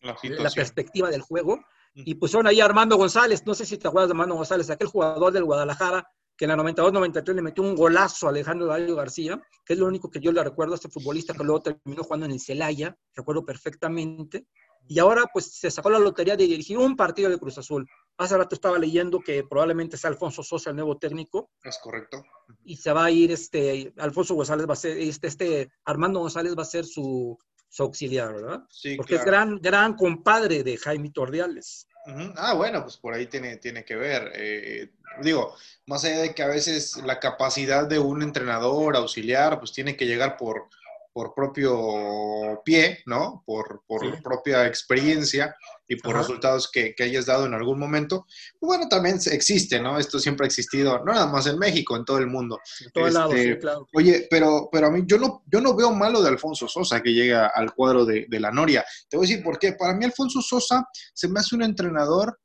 la, 0.01 0.49
perspectiva 0.53 1.09
del 1.09 1.21
juego. 1.21 1.63
Y 1.95 2.15
pusieron 2.15 2.47
ahí 2.47 2.59
a 2.59 2.65
Armando 2.65 2.97
González, 2.97 3.43
no 3.45 3.53
sé 3.53 3.65
si 3.65 3.77
te 3.77 3.87
acuerdas 3.87 4.09
de 4.09 4.13
Armando 4.13 4.35
González, 4.35 4.69
aquel 4.69 4.87
jugador 4.87 5.31
del 5.31 5.43
Guadalajara 5.43 6.07
que 6.35 6.45
en 6.45 6.49
la 6.49 6.57
92-93 6.57 7.35
le 7.35 7.41
metió 7.41 7.63
un 7.63 7.75
golazo 7.75 8.27
a 8.27 8.29
Alejandro 8.29 8.67
Darío 8.67 8.95
García, 8.95 9.41
que 9.65 9.73
es 9.73 9.79
lo 9.79 9.87
único 9.87 10.09
que 10.09 10.19
yo 10.19 10.31
le 10.31 10.43
recuerdo 10.43 10.73
a 10.73 10.75
este 10.75 10.89
futbolista 10.89 11.33
que 11.33 11.43
luego 11.43 11.61
terminó 11.61 12.03
jugando 12.03 12.25
en 12.25 12.31
el 12.31 12.39
Celaya, 12.39 12.97
recuerdo 13.15 13.45
perfectamente. 13.45 14.47
Y 14.87 14.99
ahora 14.99 15.25
pues 15.31 15.45
se 15.45 15.71
sacó 15.71 15.89
la 15.89 15.99
lotería 15.99 16.35
de 16.35 16.45
dirigir 16.45 16.77
un 16.77 16.95
partido 16.97 17.29
de 17.29 17.37
Cruz 17.37 17.57
Azul. 17.57 17.87
Hace 18.17 18.37
rato 18.37 18.55
estaba 18.55 18.77
leyendo 18.77 19.19
que 19.19 19.43
probablemente 19.43 19.95
sea 19.95 20.09
Alfonso 20.09 20.43
Sosa 20.43 20.71
el 20.71 20.75
nuevo 20.75 20.97
técnico. 20.97 21.51
Es 21.63 21.79
correcto. 21.81 22.21
Y 22.65 22.75
se 22.75 22.91
va 22.91 23.05
a 23.05 23.11
ir 23.11 23.31
este, 23.31 23.93
Alfonso 23.97 24.35
González 24.35 24.67
va 24.67 24.73
a 24.73 24.77
ser, 24.77 24.97
este, 24.97 25.27
este 25.27 25.71
Armando 25.85 26.19
González 26.19 26.53
va 26.57 26.63
a 26.63 26.65
ser 26.65 26.83
su, 26.85 27.37
auxiliar, 27.79 28.33
¿verdad? 28.33 28.63
Sí, 28.69 28.95
Porque 28.95 29.15
es 29.15 29.25
gran, 29.25 29.59
gran 29.59 29.95
compadre 29.95 30.63
de 30.63 30.77
Jaime 30.77 31.09
Tordiales. 31.09 31.87
Ah, 32.35 32.53
bueno, 32.53 32.83
pues 32.83 32.97
por 32.97 33.13
ahí 33.13 33.27
tiene, 33.27 33.57
tiene 33.57 33.85
que 33.85 33.95
ver. 33.95 34.31
Eh, 34.35 34.91
digo, 35.21 35.55
más 35.85 36.03
allá 36.03 36.19
de 36.19 36.35
que 36.35 36.43
a 36.43 36.47
veces 36.47 36.97
la 36.97 37.19
capacidad 37.19 37.87
de 37.87 37.99
un 37.99 38.21
entrenador 38.21 38.95
auxiliar, 38.95 39.57
pues 39.59 39.71
tiene 39.71 39.95
que 39.95 40.05
llegar 40.05 40.35
por, 40.37 40.67
por 41.13 41.33
propio 41.35 42.61
pie, 42.65 43.03
¿no? 43.05 43.43
Por, 43.45 43.83
por 43.87 44.21
propia 44.23 44.65
experiencia 44.65 45.55
y 45.87 45.95
por 45.95 46.15
resultados 46.15 46.69
que, 46.71 46.95
que, 46.95 47.03
hayas 47.03 47.27
dado 47.27 47.45
en 47.45 47.53
algún 47.53 47.77
momento. 47.77 48.25
Pues 48.59 48.67
bueno, 48.67 48.89
también 48.89 49.19
existe, 49.31 49.79
¿no? 49.79 49.99
Esto 49.99 50.17
siempre 50.17 50.45
ha 50.45 50.47
existido, 50.47 50.97
no 51.05 51.13
nada 51.13 51.27
más 51.27 51.45
en 51.45 51.59
México, 51.59 51.95
en 51.95 52.03
todo 52.03 52.17
el 52.17 52.27
mundo. 52.27 52.59
En 52.81 52.91
todo 52.91 53.07
el 53.07 53.13
lado, 53.13 53.31
sí, 53.31 53.39
este, 53.39 53.59
claro. 53.59 53.87
Oye, 53.93 54.27
pero, 54.29 54.69
pero 54.71 54.87
a 54.87 54.91
mí 54.91 55.03
yo 55.05 55.19
no, 55.19 55.43
yo 55.45 55.61
no 55.61 55.75
veo 55.75 55.91
malo 55.91 56.21
de 56.21 56.29
Alfonso 56.29 56.67
Sosa 56.67 57.01
que 57.01 57.13
llega 57.13 57.47
al 57.47 57.73
cuadro 57.75 58.05
de, 58.05 58.25
de 58.27 58.39
la 58.39 58.51
Noria. 58.51 58.83
Te 59.07 59.15
voy 59.15 59.27
a 59.27 59.29
decir 59.29 59.43
por 59.43 59.59
qué. 59.59 59.73
Para 59.73 59.93
mí 59.93 60.05
Alfonso 60.05 60.41
Sosa 60.41 60.87
se 61.13 61.27
me 61.27 61.39
hace 61.39 61.55
un 61.55 61.63
entrenador 61.63 62.39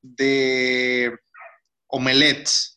de 0.00 1.12
omelets. 1.88 2.76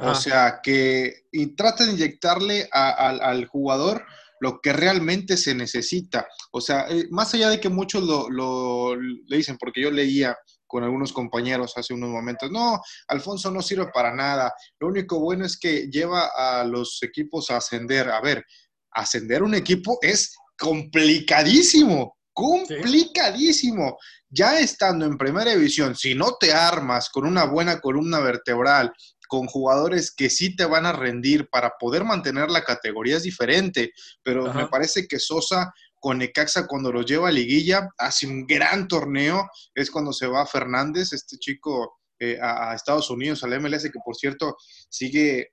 O 0.00 0.10
ah. 0.10 0.14
sea, 0.14 0.60
que 0.62 1.26
y 1.30 1.54
trata 1.54 1.84
de 1.84 1.92
inyectarle 1.92 2.68
al 2.72 3.46
jugador 3.46 4.04
lo 4.40 4.60
que 4.60 4.72
realmente 4.72 5.36
se 5.36 5.54
necesita. 5.54 6.26
O 6.50 6.60
sea, 6.60 6.86
eh, 6.88 7.06
más 7.10 7.32
allá 7.34 7.50
de 7.50 7.60
que 7.60 7.68
muchos 7.68 8.02
lo, 8.02 8.96
le 8.96 9.36
dicen, 9.36 9.58
porque 9.58 9.82
yo 9.82 9.90
leía 9.90 10.36
con 10.66 10.82
algunos 10.82 11.12
compañeros 11.12 11.74
hace 11.76 11.92
unos 11.92 12.10
momentos, 12.10 12.50
no, 12.50 12.80
Alfonso 13.08 13.50
no 13.50 13.60
sirve 13.60 13.88
para 13.92 14.14
nada. 14.14 14.52
Lo 14.78 14.88
único 14.88 15.20
bueno 15.20 15.44
es 15.44 15.58
que 15.58 15.88
lleva 15.90 16.30
a 16.34 16.64
los 16.64 17.02
equipos 17.02 17.50
a 17.50 17.58
ascender. 17.58 18.08
A 18.08 18.20
ver, 18.20 18.44
ascender 18.92 19.42
un 19.42 19.54
equipo 19.54 19.98
es 20.00 20.34
complicadísimo, 20.58 22.16
complicadísimo. 22.32 23.98
Ya 24.30 24.58
estando 24.60 25.04
en 25.04 25.18
primera 25.18 25.50
división, 25.50 25.94
si 25.96 26.14
no 26.14 26.36
te 26.38 26.52
armas 26.52 27.10
con 27.10 27.26
una 27.26 27.44
buena 27.44 27.80
columna 27.80 28.20
vertebral, 28.20 28.92
con 29.30 29.46
jugadores 29.46 30.12
que 30.12 30.28
sí 30.28 30.56
te 30.56 30.64
van 30.64 30.86
a 30.86 30.92
rendir 30.92 31.48
para 31.50 31.74
poder 31.78 32.02
mantener 32.02 32.50
la 32.50 32.64
categoría 32.64 33.16
es 33.16 33.22
diferente, 33.22 33.92
pero 34.24 34.52
me 34.52 34.66
parece 34.66 35.06
que 35.06 35.20
Sosa 35.20 35.72
con 36.00 36.18
Necaxa 36.18 36.66
cuando 36.66 36.90
lo 36.90 37.02
lleva 37.02 37.28
a 37.28 37.32
liguilla 37.32 37.88
hace 37.96 38.26
un 38.26 38.44
gran 38.44 38.88
torneo, 38.88 39.48
es 39.72 39.88
cuando 39.92 40.12
se 40.12 40.26
va 40.26 40.46
Fernández, 40.46 41.12
este 41.12 41.36
chico 41.38 42.00
eh, 42.18 42.40
a, 42.42 42.74
Estados 42.74 43.08
Unidos, 43.08 43.44
al 43.44 43.60
MLS, 43.60 43.84
que 43.84 44.00
por 44.04 44.16
cierto 44.16 44.56
sigue 44.88 45.52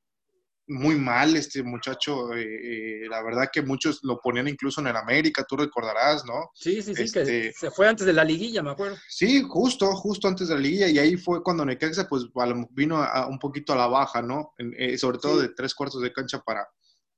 muy 0.67 0.95
mal 0.95 1.35
este 1.35 1.63
muchacho. 1.63 2.33
Eh, 2.33 3.03
eh, 3.03 3.07
la 3.09 3.23
verdad 3.23 3.49
que 3.51 3.61
muchos 3.61 3.99
lo 4.03 4.19
ponían 4.19 4.47
incluso 4.47 4.81
en 4.81 4.87
el 4.87 4.95
América, 4.95 5.45
tú 5.47 5.55
recordarás, 5.55 6.25
¿no? 6.25 6.51
Sí, 6.53 6.81
sí, 6.81 6.93
sí, 6.93 7.11
que 7.11 7.21
este, 7.21 7.53
se 7.53 7.71
fue 7.71 7.87
antes 7.87 8.05
de 8.05 8.13
la 8.13 8.23
liguilla, 8.23 8.61
me 8.61 8.71
acuerdo. 8.71 8.97
Sí, 9.07 9.43
justo, 9.47 9.95
justo 9.95 10.27
antes 10.27 10.49
de 10.49 10.55
la 10.55 10.61
liguilla. 10.61 10.87
Y 10.87 10.99
ahí 10.99 11.17
fue 11.17 11.41
cuando 11.41 11.65
Necaxa 11.65 12.07
pues 12.07 12.25
vino 12.71 13.01
a, 13.01 13.27
un 13.27 13.39
poquito 13.39 13.73
a 13.73 13.77
la 13.77 13.87
baja, 13.87 14.21
¿no? 14.21 14.53
Eh, 14.57 14.97
sobre 14.97 15.19
todo 15.19 15.39
de 15.39 15.49
tres 15.49 15.73
cuartos 15.73 16.01
de 16.01 16.13
cancha 16.13 16.39
para, 16.39 16.67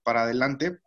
para 0.04 0.24
adelante. 0.24 0.80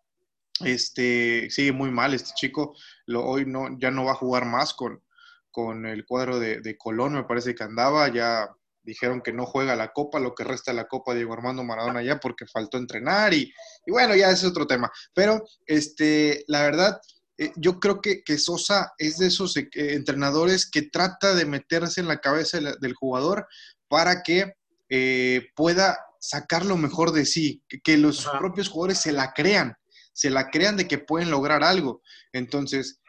Este, 0.60 1.50
sigue 1.50 1.72
muy 1.72 1.90
mal 1.90 2.14
este 2.14 2.30
chico. 2.36 2.76
Lo, 3.06 3.24
hoy 3.24 3.44
no, 3.46 3.76
ya 3.78 3.90
no 3.90 4.04
va 4.04 4.12
a 4.12 4.16
jugar 4.16 4.46
más 4.46 4.74
con, 4.74 5.02
con 5.50 5.86
el 5.86 6.06
cuadro 6.06 6.38
de, 6.38 6.60
de 6.60 6.76
Colón, 6.76 7.14
me 7.14 7.24
parece 7.24 7.54
que 7.54 7.64
andaba, 7.64 8.08
ya 8.08 8.48
dijeron 8.82 9.20
que 9.22 9.32
no 9.32 9.46
juega 9.46 9.76
la 9.76 9.92
Copa, 9.92 10.20
lo 10.20 10.34
que 10.34 10.44
resta 10.44 10.72
de 10.72 10.76
la 10.76 10.88
Copa 10.88 11.14
Diego 11.14 11.32
Armando 11.32 11.64
Maradona 11.64 12.02
ya 12.02 12.18
porque 12.18 12.46
faltó 12.46 12.78
entrenar 12.78 13.32
y, 13.34 13.52
bueno, 13.86 14.14
ya 14.14 14.30
es 14.30 14.44
otro 14.44 14.66
tema. 14.66 14.90
Pero 15.14 15.44
este, 15.66 16.44
la 16.48 16.62
verdad, 16.62 17.00
eh, 17.38 17.52
yo 17.56 17.78
creo 17.78 18.00
que, 18.00 18.22
Sosa 18.38 18.92
es 18.98 19.18
de 19.18 19.28
esos 19.28 19.56
eh, 19.56 19.68
entrenadores 19.72 20.68
que 20.68 20.82
trata 20.82 21.34
de 21.34 21.46
meterse 21.46 22.00
en 22.00 22.08
la 22.08 22.20
cabeza 22.20 22.58
del 22.60 22.94
jugador 22.94 23.46
para 23.88 24.22
que 24.22 24.54
eh, 24.88 25.48
pueda 25.54 25.98
sacar 26.20 26.64
lo 26.64 26.76
mejor 26.76 27.12
de 27.12 27.24
sí, 27.24 27.62
que, 27.82 27.96
los 27.96 28.26
propios 28.38 28.68
jugadores 28.68 28.98
se 28.98 29.12
la 29.12 29.32
crean, 29.32 29.74
se 30.12 30.30
la 30.30 30.50
crean 30.50 30.76
de 30.76 30.86
que 30.86 30.98
pueden 30.98 31.30
lograr 31.30 31.64
algo. 31.64 32.02
Entonces, 32.32 33.00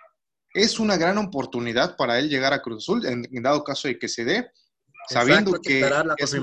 es 0.53 0.79
una 0.79 0.97
gran 0.97 1.17
oportunidad 1.17 1.97
para 1.97 2.19
él 2.19 2.29
llegar 2.29 2.53
a 2.53 2.61
Cruz 2.61 2.83
Azul, 2.83 3.05
en 3.07 3.41
dado 3.41 3.63
caso 3.63 3.87
de 3.87 3.97
que 3.97 4.07
se 4.07 4.23
dé 4.23 4.51
sabiendo 5.09 5.59
que, 5.61 5.89
es, 6.17 6.35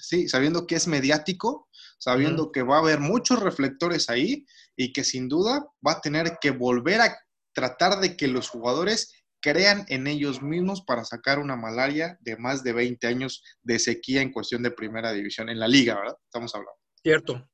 sí, 0.00 0.28
sabiendo 0.28 0.66
que 0.66 0.76
es 0.76 0.86
mediático, 0.86 1.68
sabiendo 1.98 2.52
que 2.52 2.62
va 2.62 2.76
a 2.76 2.80
haber 2.80 3.00
muchos 3.00 3.40
reflectores 3.40 4.08
ahí 4.08 4.46
y 4.76 4.92
que 4.92 5.04
sin 5.04 5.28
duda 5.28 5.66
va 5.86 5.92
a 5.92 6.00
tener 6.00 6.38
que 6.40 6.50
volver 6.50 7.00
a 7.00 7.18
tratar 7.52 8.00
de 8.00 8.16
que 8.16 8.28
los 8.28 8.48
jugadores 8.48 9.12
crean 9.40 9.84
en 9.88 10.06
ellos 10.06 10.42
mismos 10.42 10.82
para 10.82 11.04
sacar 11.04 11.38
una 11.38 11.56
malaria 11.56 12.18
de 12.20 12.36
más 12.36 12.62
de 12.62 12.72
20 12.72 13.06
años 13.06 13.42
de 13.62 13.78
sequía 13.78 14.20
en 14.20 14.32
cuestión 14.32 14.62
de 14.62 14.70
primera 14.70 15.12
división 15.12 15.48
en 15.48 15.60
la 15.60 15.68
liga, 15.68 15.94
¿verdad? 15.94 16.16
Estamos 16.24 16.54
hablando. 16.54 16.78
Cierto. 17.02 17.48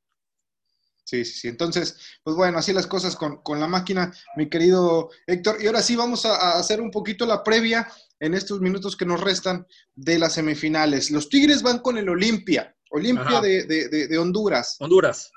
Sí, 1.04 1.25
sí, 1.25 1.40
sí. 1.40 1.49
Entonces, 1.49 1.99
pues 2.23 2.35
bueno, 2.35 2.59
así 2.59 2.73
las 2.73 2.87
cosas 2.87 3.14
con, 3.14 3.61
la 3.61 3.66
máquina, 3.66 4.12
mi 4.37 4.49
querido 4.49 5.11
Héctor. 5.26 5.62
Y 5.62 5.66
ahora 5.66 5.83
sí 5.83 5.97
vamos 5.97 6.25
a 6.25 6.59
hacer 6.59 6.80
un 6.80 6.90
poquito 6.90 7.26
la 7.26 7.42
previa 7.42 7.87
en 8.21 8.35
estos 8.35 8.61
minutos 8.61 8.97
que 8.97 9.06
nos 9.06 9.21
restan 9.21 9.66
de 9.94 10.18
las 10.18 10.35
semifinales. 10.35 11.11
Los 11.11 11.28
Tigres 11.28 11.62
van 11.62 11.80
con 11.80 11.99
el 11.99 12.09
Olimpia, 12.09 12.75
Olimpia 12.90 13.40
de, 13.40 14.18
Honduras. 14.18 14.76
Honduras. 14.78 15.30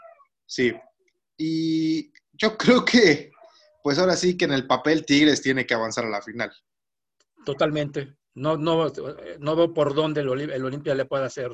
Sí. 0.46 0.74
Y 1.38 2.12
yo 2.34 2.58
creo 2.58 2.86
que, 2.86 3.32
pues 3.84 3.98
ahora 4.00 4.16
sí 4.16 4.38
que 4.38 4.46
en 4.46 4.54
el 4.54 4.68
papel 4.68 5.06
Tigres 5.06 5.42
tiene 5.42 5.66
que 5.66 5.74
avanzar 5.74 6.06
a 6.06 6.10
la 6.10 6.22
final. 6.22 6.52
Totalmente. 7.46 8.18
No, 8.36 8.58
no, 8.58 8.92
no 9.40 9.56
veo 9.56 9.74
por 9.74 9.96
dónde 9.96 10.22
el, 10.22 10.30
Olimpia 10.30 10.94
le 10.94 11.06
pueda 11.06 11.26
hacer 11.26 11.52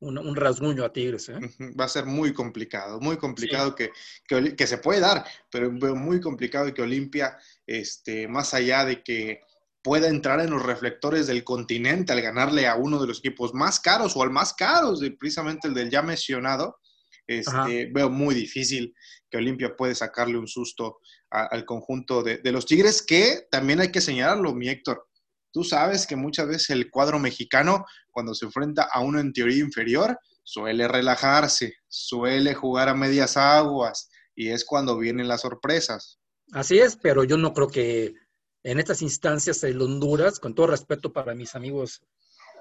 un, 0.00 0.36
rasguño 0.36 0.84
a 0.84 0.92
Tigres. 0.92 1.30
¿eh? 1.30 1.38
Va 1.78 1.86
a 1.86 1.88
ser 1.88 2.04
muy 2.04 2.32
complicado, 2.32 3.00
muy 3.00 3.16
complicado 3.16 3.74
que, 3.74 3.90
que, 4.28 4.66
se 4.66 4.78
puede 4.78 5.00
dar, 5.00 5.24
pero 5.50 5.70
muy 5.70 6.20
complicado 6.20 6.72
que 6.74 6.82
Olimpia, 6.82 7.38
este, 7.66 8.28
más 8.28 8.52
allá 8.52 8.84
de 8.84 9.02
que 9.02 9.40
pueda 9.82 10.08
entrar 10.08 10.40
en 10.40 10.50
los 10.50 10.62
reflectores 10.62 11.26
del 11.26 11.44
continente 11.44 12.12
al 12.12 12.20
ganarle 12.20 12.66
a 12.66 12.76
uno 12.76 13.00
de 13.00 13.06
los 13.06 13.18
equipos 13.18 13.54
más 13.54 13.80
caros 13.80 14.16
o 14.16 14.22
al 14.22 14.30
más 14.30 14.52
caro, 14.52 14.94
precisamente 15.18 15.68
el 15.68 15.74
del 15.74 15.90
ya 15.90 16.02
mencionado, 16.02 16.78
este, 17.26 17.86
veo 17.92 18.10
muy 18.10 18.34
difícil 18.34 18.94
que 19.30 19.38
Olimpia 19.38 19.76
puede 19.76 19.94
sacarle 19.94 20.36
un 20.36 20.48
susto 20.48 20.98
al 21.30 21.64
conjunto 21.64 22.22
de, 22.22 22.38
de, 22.38 22.52
los 22.52 22.66
Tigres, 22.66 23.02
que 23.02 23.46
también 23.50 23.80
hay 23.80 23.92
que 23.92 24.00
señalarlo, 24.00 24.52
mi 24.52 24.68
Héctor. 24.68 25.06
Tú 25.52 25.62
sabes 25.62 26.06
que 26.06 26.16
muchas 26.16 26.48
veces 26.48 26.70
el 26.70 26.90
cuadro 26.90 27.20
mexicano, 27.20 27.84
cuando 28.10 28.34
se 28.34 28.46
enfrenta 28.46 28.88
a 28.92 29.00
uno 29.00 29.20
en 29.20 29.32
teoría 29.32 29.62
inferior, 29.62 30.18
suele 30.42 30.88
relajarse, 30.88 31.74
suele 31.86 32.54
jugar 32.54 32.88
a 32.88 32.94
medias 32.94 33.36
aguas, 33.36 34.10
y 34.34 34.48
es 34.48 34.64
cuando 34.64 34.98
vienen 34.98 35.28
las 35.28 35.42
sorpresas. 35.42 36.18
Así 36.52 36.78
es, 36.78 36.96
pero 36.96 37.22
yo 37.22 37.36
no 37.36 37.52
creo 37.52 37.68
que 37.68 38.14
en 38.62 38.78
estas 38.78 39.02
instancias 39.02 39.62
el 39.64 39.80
Honduras, 39.80 40.38
con 40.38 40.54
todo 40.54 40.68
respeto 40.68 41.12
para 41.12 41.34
mis 41.34 41.54
amigos 41.54 42.02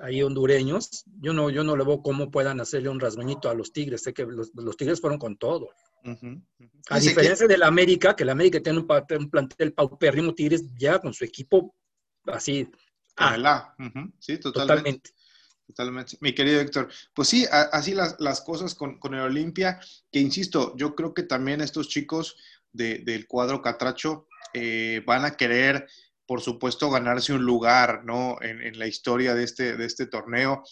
ahí 0.01 0.23
hondureños, 0.23 1.03
yo 1.19 1.33
no, 1.33 1.49
yo 1.49 1.63
no 1.63 1.75
le 1.75 1.83
veo 1.83 2.01
cómo 2.01 2.31
puedan 2.31 2.59
hacerle 2.61 2.89
un 2.89 2.99
rasguñito 2.99 3.49
a 3.49 3.53
los 3.53 3.71
Tigres. 3.71 4.03
Sé 4.03 4.13
que 4.13 4.25
los, 4.25 4.77
Tigres 4.77 5.01
fueron 5.01 5.19
con 5.19 5.37
todo. 5.37 5.69
A 6.89 6.99
diferencia 6.99 7.47
del 7.47 7.63
América, 7.63 8.15
que 8.15 8.23
el 8.23 8.29
América 8.29 8.61
tiene 8.61 8.79
un, 8.79 8.87
un 8.89 9.29
plantel 9.29 9.73
paupérrimo, 9.73 10.33
Tigres 10.33 10.63
ya 10.77 10.99
con 10.99 11.13
su 11.13 11.25
equipo 11.25 11.75
así. 12.25 12.69
Ah, 13.17 13.75
Sí, 14.19 14.37
totalmente. 14.37 15.11
totalmente. 15.67 16.17
Mi 16.21 16.33
querido 16.33 16.61
Héctor, 16.61 16.89
pues 17.13 17.27
sí, 17.27 17.45
así 17.51 17.93
las, 17.93 18.41
cosas 18.41 18.75
con, 18.75 18.97
con, 18.99 19.13
el 19.13 19.21
Olimpia, 19.21 19.79
que 20.11 20.19
insisto, 20.19 20.75
yo 20.77 20.95
creo 20.95 21.13
que 21.13 21.23
también 21.23 21.59
estos 21.59 21.89
chicos 21.89 22.37
del 22.71 23.27
cuadro 23.27 23.61
Catracho 23.61 24.27
eh, 24.53 25.01
van 25.05 25.25
a 25.25 25.35
querer, 25.35 25.87
por 26.25 26.41
supuesto, 26.41 26.89
ganarse 26.89 27.33
un 27.33 27.43
lugar 27.43 28.03
¿no? 28.05 28.37
en, 28.41 28.77
la 28.77 28.87
historia 28.87 29.33
de 29.33 29.43
este, 29.43 29.77
de 29.77 29.85
este 29.85 30.05
torneo, 30.07 30.63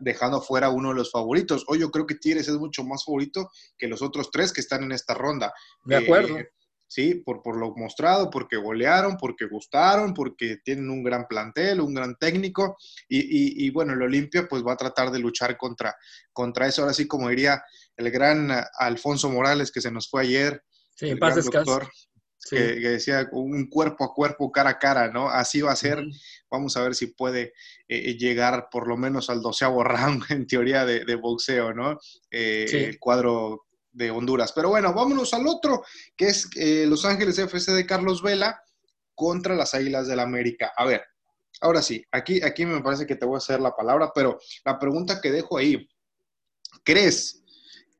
dejando 0.00 0.40
fuera 0.40 0.70
uno 0.70 0.90
de 0.90 0.94
los 0.94 1.10
favoritos. 1.10 1.64
Hoy 1.68 1.80
yo 1.80 1.90
creo 1.90 2.06
que 2.06 2.16
Tigres 2.16 2.48
es 2.48 2.56
mucho 2.56 2.84
más 2.84 3.04
favorito 3.04 3.50
que 3.76 3.88
los 3.88 4.02
otros 4.02 4.30
tres 4.30 4.52
que 4.52 4.60
están 4.60 4.82
en 4.82 4.92
esta 4.92 5.14
ronda. 5.14 5.52
De 5.84 5.96
acuerdo. 5.96 6.38
Eh, 6.38 6.50
sí, 6.88 7.14
por, 7.14 7.42
por 7.42 7.56
lo 7.56 7.74
mostrado, 7.76 8.30
porque 8.30 8.56
golearon, 8.56 9.16
porque 9.18 9.46
gustaron, 9.46 10.14
porque 10.14 10.56
tienen 10.64 10.90
un 10.90 11.04
gran 11.04 11.26
plantel, 11.28 11.80
un 11.80 11.94
gran 11.94 12.16
técnico, 12.16 12.76
y, 13.08 13.70
bueno, 13.70 13.92
el 13.92 14.02
Olimpia 14.02 14.48
pues 14.48 14.64
va 14.66 14.72
a 14.72 14.76
tratar 14.76 15.10
de 15.10 15.18
luchar 15.18 15.56
contra, 15.56 15.94
contra 16.32 16.66
eso. 16.66 16.82
Ahora 16.82 16.94
sí, 16.94 17.06
como 17.06 17.28
diría 17.28 17.62
el 17.96 18.10
gran 18.10 18.50
Alfonso 18.78 19.28
Morales 19.30 19.70
que 19.70 19.80
se 19.80 19.90
nos 19.90 20.08
fue 20.08 20.22
ayer, 20.22 20.62
Sí, 20.98 21.10
en 21.10 21.18
paz 21.20 21.36
doctor, 21.44 21.88
que, 22.50 22.56
decía 22.56 23.28
un 23.30 23.68
cuerpo 23.68 24.02
a 24.02 24.12
cuerpo, 24.12 24.50
cara 24.50 24.70
a 24.70 24.78
cara, 24.80 25.12
¿no? 25.12 25.30
Así 25.30 25.60
va 25.60 25.70
a 25.70 25.76
ser. 25.76 26.04
Vamos 26.50 26.76
a 26.76 26.82
ver 26.82 26.96
si 26.96 27.06
puede 27.06 27.52
eh, 27.86 28.16
llegar 28.16 28.68
por 28.68 28.88
lo 28.88 28.96
menos 28.96 29.30
al 29.30 29.40
doceavo 29.40 29.84
round, 29.84 30.24
en 30.30 30.48
teoría, 30.48 30.84
de, 30.84 31.14
boxeo, 31.14 31.72
¿no? 31.72 32.00
Eh, 32.32 32.66
el 32.72 32.98
cuadro 32.98 33.66
de 33.92 34.10
Honduras. 34.10 34.50
Pero 34.52 34.70
bueno, 34.70 34.92
vámonos 34.92 35.32
al 35.34 35.46
otro, 35.46 35.84
que 36.16 36.26
es 36.26 36.48
eh, 36.56 36.84
Los 36.88 37.04
Ángeles 37.04 37.38
FC 37.38 37.70
de 37.70 37.86
Carlos 37.86 38.20
Vela 38.20 38.60
contra 39.14 39.54
las 39.54 39.74
Águilas 39.74 40.08
del 40.08 40.16
la 40.16 40.24
América. 40.24 40.72
A 40.76 40.84
ver, 40.84 41.04
ahora 41.60 41.80
sí, 41.80 42.04
aquí, 42.10 42.42
aquí 42.42 42.66
me 42.66 42.82
parece 42.82 43.06
que 43.06 43.14
te 43.14 43.24
voy 43.24 43.36
a 43.36 43.38
hacer 43.38 43.60
la 43.60 43.76
palabra, 43.76 44.10
pero 44.12 44.40
la 44.64 44.80
pregunta 44.80 45.20
que 45.20 45.30
dejo 45.30 45.58
ahí, 45.58 45.88
¿crees 46.82 47.44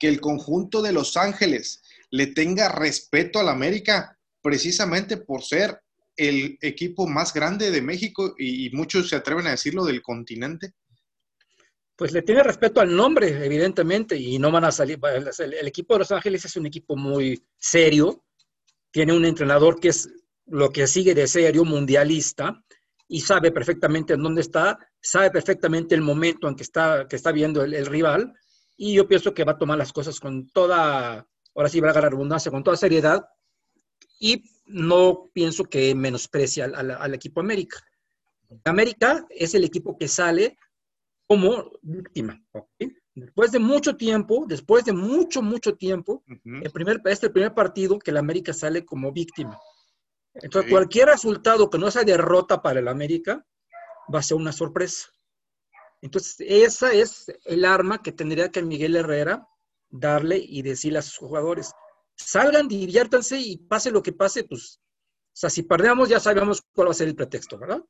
que 0.01 0.09
el 0.09 0.21
conjunto 0.21 0.83
de 0.83 0.93
Los 0.93 1.17
Ángeles 1.17 1.81
le 2.11 2.29
tenga 2.29 2.69
respeto 2.69 3.39
al 3.39 3.49
América 3.49 4.19
precisamente 4.43 5.19
por 5.19 5.43
ser 5.43 5.81
el 6.17 6.59
equipo 6.61 7.07
más 7.07 7.33
grande 7.33 7.71
de 7.71 7.81
México 7.81 8.35
y, 8.37 8.71
muchos 8.71 9.09
se 9.09 9.17
atreven 9.17 9.47
a 9.47 9.53
decirlo 9.53 9.85
del 9.85 10.03
continente? 10.03 10.73
Pues 11.97 12.13
le 12.13 12.23
tiene 12.23 12.43
respeto 12.43 12.81
al 12.81 12.95
nombre, 12.95 13.45
evidentemente, 13.45 14.17
y 14.17 14.39
no 14.39 14.51
van 14.51 14.65
a 14.65 14.73
salir. 14.73 14.99
El, 15.39 15.67
equipo 15.67 15.95
de 15.95 16.01
Los 16.01 16.13
Ángeles 16.13 16.45
es 16.45 16.57
un 16.57 16.67
equipo 16.67 16.97
muy 16.97 17.43
serio, 17.57 18.25
tiene 18.91 19.13
un 19.13 19.25
entrenador 19.25 19.81
que 19.81 19.89
es 19.89 20.09
lo 20.47 20.71
que 20.71 20.87
sigue 20.87 21.15
de 21.15 21.27
serio, 21.27 21.65
mundialista, 21.65 22.63
y 23.07 23.21
sabe 23.21 23.53
perfectamente 23.53 24.15
en 24.15 24.23
dónde 24.23 24.43
está, 24.43 24.79
sabe 25.01 25.31
perfectamente 25.31 25.95
el 25.95 26.03
momento 26.03 26.49
en 26.49 26.57
que 26.57 26.63
está, 26.63 27.07
que 27.09 27.17
está 27.17 27.33
viendo 27.33 27.63
el 27.63 27.87
rival, 27.87 28.33
y 28.77 28.95
yo 28.95 29.09
pienso 29.09 29.35
que 29.35 29.45
va 29.45 29.53
a 29.53 29.59
tomar 29.59 29.79
las 29.79 29.93
cosas 29.93 30.21
con 30.21 30.49
toda 30.51 31.27
ahora 31.59 31.69
sí 31.69 31.81
va 31.81 31.91
a 31.91 32.01
la 32.01 32.09
redundancia, 32.09 32.53
con 32.53 32.63
toda 32.63 32.77
seriedad, 32.77 33.29
y 34.21 34.45
no 34.67 35.29
pienso 35.33 35.65
que 35.65 35.93
menosprecie 35.93 36.63
al, 36.63 37.15
equipo 37.15 37.41
América. 37.41 37.79
América 38.65 39.27
es 39.29 39.55
el 39.55 39.65
equipo 39.65 39.99
que 39.99 40.07
sale 40.07 40.57
como 41.27 41.73
víctima. 41.83 42.41
Después 43.13 43.51
de 43.51 43.59
mucho 43.59 43.97
tiempo, 43.97 44.45
después 44.47 44.85
de 44.85 44.93
mucho, 44.93 45.43
mucho 45.43 45.75
tiempo, 45.75 46.23
el 46.45 46.71
primer, 46.71 46.99
este 46.99 47.11
es 47.11 47.23
el 47.25 47.33
primer 47.33 47.55
partido 47.55 47.99
que 47.99 48.13
el 48.13 48.19
América 48.19 48.53
sale 48.53 48.85
como 48.85 49.13
víctima. 49.13 49.59
Entonces, 50.35 50.71
cualquier 50.71 51.09
resultado 51.09 51.69
que 51.69 51.79
no 51.79 51.91
sea 51.91 52.05
derrota 52.05 52.63
para 52.63 52.79
el 52.79 52.87
América 52.87 53.45
va 54.15 54.21
a 54.21 54.23
ser 54.23 54.37
una 54.37 54.53
sorpresa. 54.53 55.09
Entonces, 56.01 56.37
esa 56.39 56.93
es 56.93 57.33
el 57.45 57.65
arma 57.65 58.01
que 58.01 58.13
tendría 58.13 58.49
que 58.53 58.63
Miguel 58.63 58.95
Herrera 58.95 59.49
darle 59.91 60.39
y 60.39 60.63
decirle 60.63 60.99
a 60.99 61.03
sus 61.03 61.17
jugadores, 61.17 61.73
salgan, 62.17 62.69
diviértanse 62.69 63.39
y 63.39 63.57
pase 63.57 63.91
lo 63.91 64.03
que 64.03 64.13
pase, 64.13 64.45
pues, 64.45 64.81
o 64.81 65.41
sea, 65.41 65.51
si 65.51 65.63
perdemos 65.63 66.09
ya 66.09 66.19
sabemos 66.19 66.63
cuál 66.73 66.89
va 66.89 66.93
a 66.93 66.95
ser 66.95 67.09
el 67.09 67.15
pretexto, 67.15 67.59
¿verdad? 67.59 67.83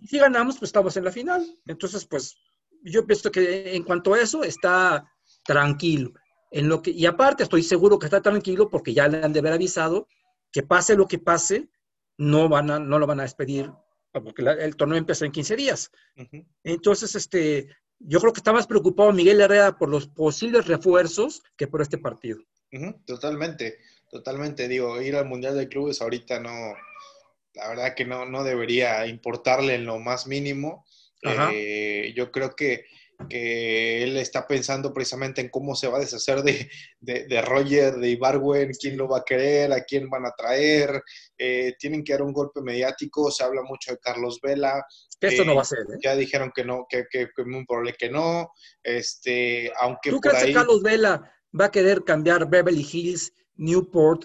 Y 0.00 0.08
si 0.08 0.18
ganamos, 0.18 0.58
pues 0.58 0.70
estamos 0.70 0.96
en 0.96 1.04
la 1.04 1.12
final. 1.12 1.46
Entonces, 1.66 2.04
pues, 2.06 2.34
yo 2.82 3.06
pienso 3.06 3.30
que 3.30 3.76
en 3.76 3.84
cuanto 3.84 4.14
a 4.14 4.20
eso, 4.20 4.42
está 4.42 5.08
tranquilo. 5.44 6.12
En 6.50 6.68
lo 6.68 6.82
que, 6.82 6.90
y 6.90 7.06
aparte, 7.06 7.44
estoy 7.44 7.62
seguro 7.62 7.98
que 7.98 8.06
está 8.06 8.20
tranquilo 8.20 8.68
porque 8.68 8.92
ya 8.92 9.06
le 9.06 9.22
han 9.22 9.32
de 9.32 9.38
haber 9.38 9.52
avisado 9.52 10.08
que 10.50 10.64
pase 10.64 10.96
lo 10.96 11.06
que 11.06 11.18
pase, 11.18 11.70
no, 12.18 12.48
van 12.48 12.70
a, 12.70 12.80
no 12.80 12.98
lo 12.98 13.06
van 13.06 13.20
a 13.20 13.22
despedir 13.22 13.70
porque 14.20 14.42
el 14.42 14.76
torneo 14.76 14.98
empieza 14.98 15.24
en 15.24 15.32
15 15.32 15.56
días. 15.56 15.90
Entonces, 16.62 17.14
este, 17.14 17.68
yo 18.04 18.20
creo 18.20 18.32
que 18.32 18.40
está 18.40 18.52
más 18.52 18.66
preocupado 18.66 19.12
Miguel 19.12 19.40
Herrera 19.40 19.78
por 19.78 19.88
los 19.88 20.06
posibles 20.06 20.66
refuerzos 20.66 21.42
que 21.56 21.66
por 21.66 21.82
este 21.82 21.98
partido. 21.98 22.40
totalmente, 23.06 23.78
totalmente. 24.10 24.68
Digo, 24.68 25.00
ir 25.00 25.16
al 25.16 25.26
Mundial 25.26 25.56
de 25.56 25.68
Clubes 25.68 26.00
ahorita 26.00 26.40
no, 26.40 26.50
la 27.54 27.68
verdad 27.68 27.94
que 27.94 28.04
no, 28.04 28.26
no 28.26 28.44
debería 28.44 29.06
importarle 29.06 29.74
en 29.74 29.84
lo 29.84 29.98
más 29.98 30.26
mínimo. 30.26 30.84
Eh, 31.22 32.12
yo 32.16 32.32
creo 32.32 32.56
que, 32.56 32.86
que, 33.28 34.02
él 34.02 34.16
está 34.16 34.46
pensando 34.46 34.92
precisamente 34.92 35.40
en 35.40 35.48
cómo 35.48 35.74
se 35.74 35.88
va 35.88 35.98
a 35.98 36.00
deshacer 36.00 36.42
de, 36.42 36.70
de, 37.00 37.42
Roger, 37.42 37.96
de 37.96 38.10
Ibarwen, 38.10 38.72
quién 38.80 38.96
lo 38.96 39.08
va 39.08 39.18
a 39.18 39.24
querer, 39.24 39.72
a 39.72 39.84
quién 39.84 40.08
van 40.08 40.26
a 40.26 40.32
traer. 40.32 41.02
Eh, 41.36 41.74
tienen 41.78 42.04
que 42.04 42.12
dar 42.12 42.22
un 42.22 42.32
golpe 42.32 42.60
mediático, 42.60 43.30
se 43.30 43.44
habla 43.44 43.62
mucho 43.62 43.92
de 43.92 43.98
Carlos 43.98 44.40
Vela, 44.42 44.84
esto 45.20 45.44
no 45.44 45.54
va 45.54 45.62
a 45.62 45.66
ser. 45.66 45.80
¿eh? 45.80 45.98
Ya 46.02 46.16
dijeron 46.16 46.52
que 46.54 46.64
no, 46.64 46.86
que, 46.88 47.04
que, 47.10 47.28
que 47.34 47.44
muy 47.44 47.64
probable 47.64 47.94
que 47.94 48.10
no. 48.10 48.50
Este, 48.82 49.72
aunque 49.80 50.10
¿Tú 50.10 50.20
crees 50.20 50.44
que 50.44 50.52
Carlos 50.52 50.82
Vela 50.82 51.32
va 51.58 51.66
a 51.66 51.70
querer 51.70 52.04
cambiar 52.04 52.48
Beverly 52.48 52.86
Hills, 52.90 53.32
Newport 53.56 54.24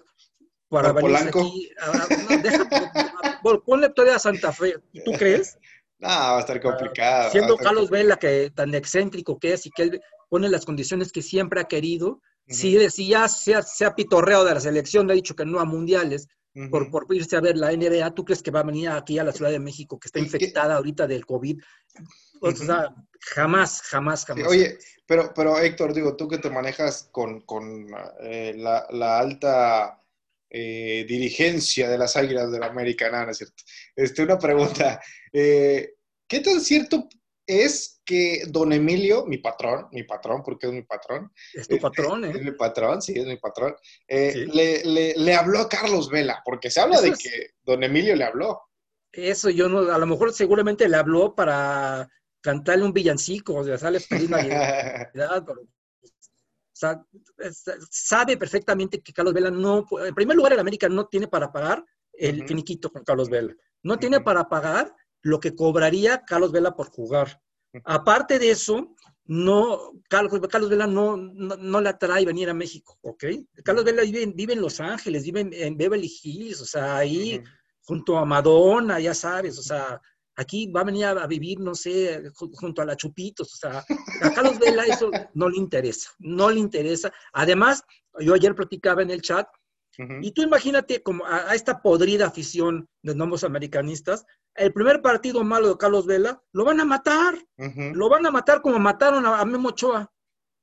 para 0.70 0.92
venir 0.92 1.16
aquí? 1.16 1.72
ponle 3.66 3.90
todavía 3.90 4.16
a 4.16 4.20
Santa 4.20 4.52
Fe. 4.52 4.76
¿Tú 5.06 5.12
crees? 5.14 5.58
No, 6.00 6.08
va 6.08 6.38
a 6.38 6.40
estar 6.40 6.62
complicado. 6.62 7.32
siendo 7.32 7.58
Carlos 7.58 7.90
Vela 7.90 8.18
que 8.18 8.52
tan 8.54 8.74
excéntrico 8.76 9.40
que 9.40 9.54
es 9.54 9.66
y 9.66 9.72
que 9.72 9.84
él 9.84 10.02
pone 10.30 10.50
las 10.50 10.66
condiciones 10.66 11.12
que 11.12 11.22
siempre 11.22 11.60
ha 11.62 11.66
querido. 11.66 12.22
Si, 12.50 12.78
ya 13.08 13.28
se 13.28 13.56
ha, 13.56 13.96
pitorreado 13.96 14.46
de 14.46 14.54
la 14.54 14.60
selección, 14.62 15.06
le 15.06 15.14
ha 15.14 15.16
dicho 15.16 15.36
que 15.36 15.46
no 15.46 15.60
a 15.60 15.66
mundiales, 15.66 16.30
por, 16.72 16.90
por, 16.90 17.06
irse 17.14 17.36
a 17.36 17.42
ver 17.42 17.58
la 17.58 17.72
NBA, 17.72 18.16
¿tú 18.16 18.24
crees 18.24 18.42
que 18.42 18.52
va 18.52 18.62
a 18.62 18.64
venir 18.64 18.90
aquí 18.90 19.20
a 19.20 19.24
la 19.24 19.34
Ciudad 19.34 19.52
de 19.52 19.60
México, 19.60 20.00
que 20.00 20.08
está 20.08 20.20
infectada 20.20 20.78
ahorita 20.78 21.06
del 21.06 21.26
COVID? 21.26 21.60
O 22.40 22.52
sea, 22.52 22.96
jamás, 23.20 23.82
jamás, 23.82 24.26
jamás. 24.26 24.48
Oye, 24.48 24.78
pero, 25.06 25.34
pero 25.36 25.60
Héctor, 25.60 25.94
digo, 25.94 26.16
tú 26.16 26.28
que 26.28 26.38
te 26.38 26.50
manejas 26.50 27.10
con, 27.12 27.42
con 27.42 27.88
eh, 28.22 28.54
la, 28.56 28.88
la, 28.92 29.20
alta 29.20 30.02
eh, 30.50 31.06
dirigencia 31.08 31.90
de 31.90 31.98
las 31.98 32.16
Águilas 32.16 32.52
de 32.52 32.60
la 32.60 32.68
América, 32.68 33.10
nada, 33.10 33.26
¿no 33.26 33.32
es 33.32 33.38
cierto? 33.38 33.64
Este, 33.96 34.24
una 34.24 34.38
pregunta, 34.38 35.02
eh, 35.34 35.94
¿qué 36.28 36.40
tan 36.40 36.62
cierto 36.62 37.08
es 37.48 38.02
que 38.04 38.44
don 38.48 38.74
Emilio, 38.74 39.26
mi 39.26 39.38
patrón, 39.38 39.88
mi 39.92 40.04
patrón, 40.04 40.44
porque 40.44 40.68
es 40.68 40.74
mi 40.74 40.84
patrón. 40.84 41.32
Es 41.54 41.68
tu 41.68 41.80
patrón, 41.80 42.26
¿eh? 42.26 42.32
Es, 42.36 42.42
mi 42.42 42.52
patrón, 42.52 43.02
sí, 43.02 43.14
es 43.18 43.26
mi 43.26 43.38
patrón. 43.38 43.74
Eh, 44.08 44.46
le, 44.54 45.14
le, 45.16 45.34
habló 45.34 45.60
a 45.60 45.70
Carlos 45.70 46.10
Vela, 46.10 46.42
porque 46.44 46.70
se 46.70 46.82
habla 46.82 47.00
de 47.02 47.12
que 47.14 47.52
don 47.64 47.84
Emilio 47.84 48.16
le 48.16 48.26
habló. 48.26 48.62
Eso 49.14 49.50
yo 49.50 49.70
no, 49.70 49.92
a 49.92 49.98
lo 49.98 50.06
mejor 50.06 50.34
seguramente 50.34 50.88
le 50.90 50.98
habló 50.98 51.34
para 51.34 52.10
cantarle 52.42 52.86
un 52.86 52.94
villancico, 52.94 53.56
o 53.56 53.64
sea, 53.64 53.78
sale 53.78 54.00
feliz 54.00 54.30
Navidad, 54.30 55.10
pero, 55.14 55.68
sea, 56.78 57.04
sabe 57.90 58.38
perfectamente 58.38 59.02
que 59.02 59.13
Carlos 59.13 59.34
Vela 59.34 59.52
no, 59.52 59.86
en 60.06 60.16
primer 60.16 60.36
lugar, 60.36 60.54
el 60.54 60.60
América 60.60 60.88
no 60.90 61.08
tiene 61.08 61.28
para 61.28 61.52
pagar 61.52 61.84
el 62.13 62.48
finiquito 62.48 62.92
con 62.92 63.04
Carlos 63.04 63.30
Vela. 63.30 63.54
No 63.84 63.98
tiene 63.98 64.22
para 64.22 64.48
pagar 64.50 64.94
lo 65.22 65.40
que 65.40 65.56
cobraría 65.56 66.24
Carlos 66.26 66.52
Vela 66.52 66.76
por 66.76 66.90
jugar. 66.90 67.42
Aparte 67.84 68.40
de 68.40 68.52
eso, 68.52 68.96
no, 69.26 69.92
Carlos, 70.10 70.40
Carlos 70.50 70.70
Vela 70.70 70.88
no, 70.88 71.18
no, 71.18 71.82
le 71.82 71.90
atrae 71.90 72.26
venir 72.26 72.50
a 72.50 72.54
México, 72.54 72.98
¿ok? 73.02 73.26
Carlos 73.63 73.84
Vela 73.84 74.04
vive, 74.04 74.26
vive 74.34 74.54
en 74.54 74.62
Los 74.62 74.80
Ángeles, 74.80 75.24
vive 75.24 75.50
en, 75.52 75.78
Beverly 75.78 76.12
Hills, 76.24 76.62
o 76.62 76.66
sea, 76.66 76.98
ahí 76.98 77.42
junto 77.82 78.18
a 78.18 78.26
Madonna, 78.26 79.00
ya 79.00 79.13
sabes, 79.13 79.58
o 79.60 79.62
sea, 79.62 80.02
aquí 80.38 80.67
va 80.67 80.82
a 80.82 80.86
venir 80.86 81.06
a, 81.06 81.28
vivir, 81.28 81.60
no 81.60 81.76
sé, 81.76 82.32
junto 82.36 82.82
a 82.82 82.86
la 82.86 82.95
Chupitos, 82.95 83.54
o 83.54 83.58
sea, 83.58 83.86
a 84.21 84.34
Carlos 84.34 84.60
Vela 84.60 84.84
eso 84.86 85.12
no 85.34 85.50
le 85.50 85.58
interesa, 85.58 86.12
no 86.19 86.50
le 86.50 86.60
interesa. 86.60 87.12
Además, 87.34 87.84
yo 88.19 88.34
ayer 88.34 88.56
platicaba 88.56 89.02
en 89.02 89.12
el 89.12 89.21
chat, 89.21 89.47
y 90.21 90.32
tú 90.32 90.43
imagínate 90.43 91.02
como 91.02 91.26
a, 91.26 91.56
esta 91.56 91.82
podrida 91.82 92.28
afición 92.28 92.88
de 93.02 93.15
nuevos 93.15 93.43
americanistas, 93.43 94.26
el 94.54 94.71
primer 94.71 95.02
partido 95.02 95.43
malo 95.43 95.69
de 95.69 95.78
Carlos 95.78 96.06
Vela, 96.06 96.39
lo 96.52 96.65
van 96.65 96.80
a 96.80 96.86
matar, 96.86 97.36
lo 97.58 98.08
van 98.08 98.26
a 98.28 98.32
matar 98.32 98.62
como 98.62 98.78
mataron 98.78 99.26
a, 99.26 99.43
Memo 99.43 99.69
Ochoa. 99.69 100.12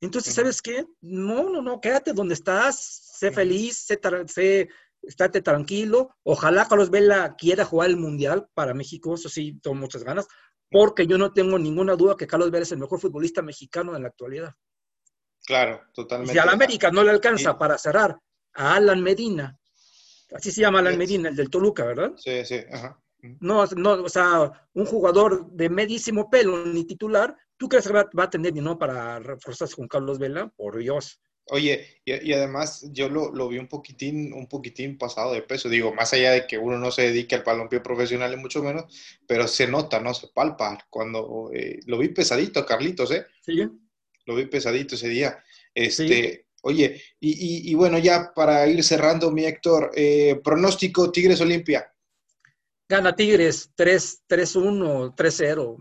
Entonces, 0.01 0.35
¿sabes 0.35 0.63
qué? 0.63 0.85
No, 1.01 1.51
no, 1.51 1.63
no, 1.63 1.81
quédate 1.81 2.13
donde 2.13 2.35
estás, 2.35 3.17
sé 3.19 3.33
feliz, 3.33 3.87
sé, 3.87 3.99
sé, 4.27 4.69
estate 5.07 5.43
tranquilo. 5.43 6.17
Ojalá 6.23 6.67
Carlos 6.69 6.91
Vela 6.91 7.35
quiera 7.37 7.65
jugar 7.65 7.91
el 7.91 7.97
Mundial 7.97 8.49
para 8.55 8.75
México, 8.75 9.15
eso 9.15 9.29
sí, 9.29 9.59
tengo 9.63 9.77
muchas 9.77 10.05
ganas, 10.05 10.27
porque 10.71 11.07
yo 11.07 11.19
no 11.19 11.33
tengo 11.33 11.59
ninguna 11.59 11.97
duda 11.97 12.17
que 12.17 12.27
Carlos 12.27 12.51
Vela 12.51 12.65
es 12.65 12.73
el 12.73 12.79
mejor 12.79 13.01
futbolista 13.01 13.43
mexicano 13.43 13.95
en 13.95 14.03
la 14.03 14.09
actualidad. 14.09 14.55
Claro, 15.47 15.83
totalmente. 15.93 16.33
Si 16.33 16.39
a 16.39 16.47
la 16.47 16.53
América 16.53 16.91
no 16.91 17.05
le 17.05 17.11
alcanza 17.11 17.59
para 17.59 17.77
cerrar 17.77 18.19
a 18.55 18.75
Alan 18.77 19.03
Medina, 19.03 19.59
así 20.33 20.51
se 20.51 20.63
llama 20.63 20.79
Alan 20.79 20.97
Medina, 20.97 21.29
el 21.29 21.37
del 21.37 21.51
Toluca, 21.51 21.85
¿verdad? 21.85 22.13
Sí, 22.17 22.45
sí, 22.45 22.61
ajá. 22.71 22.99
No, 23.41 23.65
no, 23.77 23.93
o 23.93 24.09
sea, 24.09 24.69
un 24.75 24.85
jugador 24.85 25.51
de 25.51 25.71
medísimo 25.71 26.29
pelo, 26.29 26.65
ni 26.67 26.85
titular, 26.85 27.37
¿tú 27.57 27.69
crees 27.69 27.87
que 27.87 27.93
va, 27.93 28.23
a 28.23 28.31
tener 28.31 28.53
dinero 28.53 28.79
para 28.79 29.19
reforzarse 29.19 29.77
con 29.77 29.89
Carlos 29.89 30.19
Vela? 30.19 30.53
Por 30.57 30.77
Dios. 30.77 31.21
Oye, 31.49 32.01
y, 32.07 32.33
además 32.33 32.87
yo 32.93 33.11
lo, 33.11 33.31
lo, 33.31 33.49
vi 33.49 33.59
un 33.59 33.69
poquitín, 33.69 34.33
un 34.33 34.49
poquitín 34.49 34.97
pasado 34.97 35.35
de 35.35 35.43
peso. 35.43 35.69
Digo, 35.69 35.93
más 35.93 36.13
allá 36.15 36.33
de 36.33 36.47
que 36.47 36.57
uno 36.57 36.79
no 36.79 36.91
se 36.91 37.03
dedique 37.03 37.35
al 37.35 37.43
balompié 37.43 37.81
profesional 37.81 38.33
y 38.33 38.37
mucho 38.37 38.63
menos, 38.63 38.85
pero 39.27 39.47
se 39.47 39.67
nota, 39.67 40.01
¿no? 40.01 40.15
Se 40.15 40.29
palpa. 40.29 40.79
Cuando 40.89 41.51
eh, 41.53 41.81
lo 41.87 41.99
vi 41.99 42.09
pesadito, 42.09 42.65
Carlitos, 42.65 43.11
¿eh? 43.11 43.27
Sí. 43.43 43.69
Lo 44.25 44.35
vi 44.35 44.47
pesadito 44.47 44.95
ese 44.95 45.09
día. 45.09 45.45
Este, 45.75 46.47
oye, 46.63 47.03
y, 47.21 47.71
y, 47.71 47.75
bueno, 47.75 47.99
ya 47.99 48.33
para 48.35 48.67
ir 48.67 48.83
cerrando, 48.83 49.31
mi 49.31 49.45
Héctor, 49.45 49.91
eh, 49.95 50.41
pronóstico 50.43 51.13
Tigres 51.13 51.43
Olimpia. 51.43 51.93
Gana 52.89 53.15
Tigres 53.15 53.71
3-1, 53.77 55.15
3-0. 55.15 55.77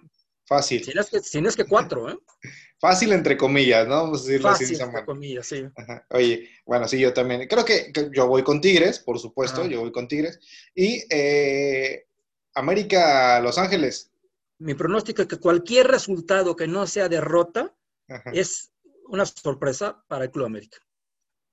Fácil. 0.46 0.84
Si 0.84 0.94
no 0.94 1.02
es 1.02 1.10
que, 1.10 1.20
si 1.22 1.42
no 1.42 1.48
es 1.48 1.56
que 1.56 1.66
4, 1.66 2.12
¿eh? 2.12 2.18
Fácil 2.84 3.14
entre 3.14 3.38
comillas, 3.38 3.88
¿no? 3.88 3.96
Vamos 3.96 4.20
a 4.20 4.26
decirlo 4.26 4.50
Fácil, 4.50 4.76
así. 4.76 4.84
entre 4.84 5.06
comillas, 5.06 5.48
sí. 5.48 5.64
Oye, 6.10 6.50
bueno, 6.66 6.86
sí, 6.86 7.00
yo 7.00 7.14
también. 7.14 7.48
Creo 7.48 7.64
que, 7.64 7.94
yo 8.12 8.28
voy 8.28 8.44
con 8.44 8.60
Tigres, 8.60 9.00
por 9.00 9.18
supuesto, 9.20 9.66
yo 9.66 9.80
voy 9.80 9.94
con 9.94 10.06
Tigres. 10.06 10.38
Y 10.76 11.02
eh, 11.10 12.08
América, 12.54 13.40
Los 13.40 13.58
Ángeles. 13.58 14.12
Mi 14.58 14.74
pronóstico 14.74 15.22
es 15.22 15.30
que 15.30 15.38
cualquier 15.38 15.88
resultado 15.88 16.58
que 16.58 16.68
no 16.68 16.86
sea 16.86 17.08
derrota 17.08 17.74
es 18.34 18.74
una 19.08 19.26
sorpresa 19.26 20.04
para 20.10 20.26
el 20.26 20.32
Club 20.32 20.48
América. 20.48 20.78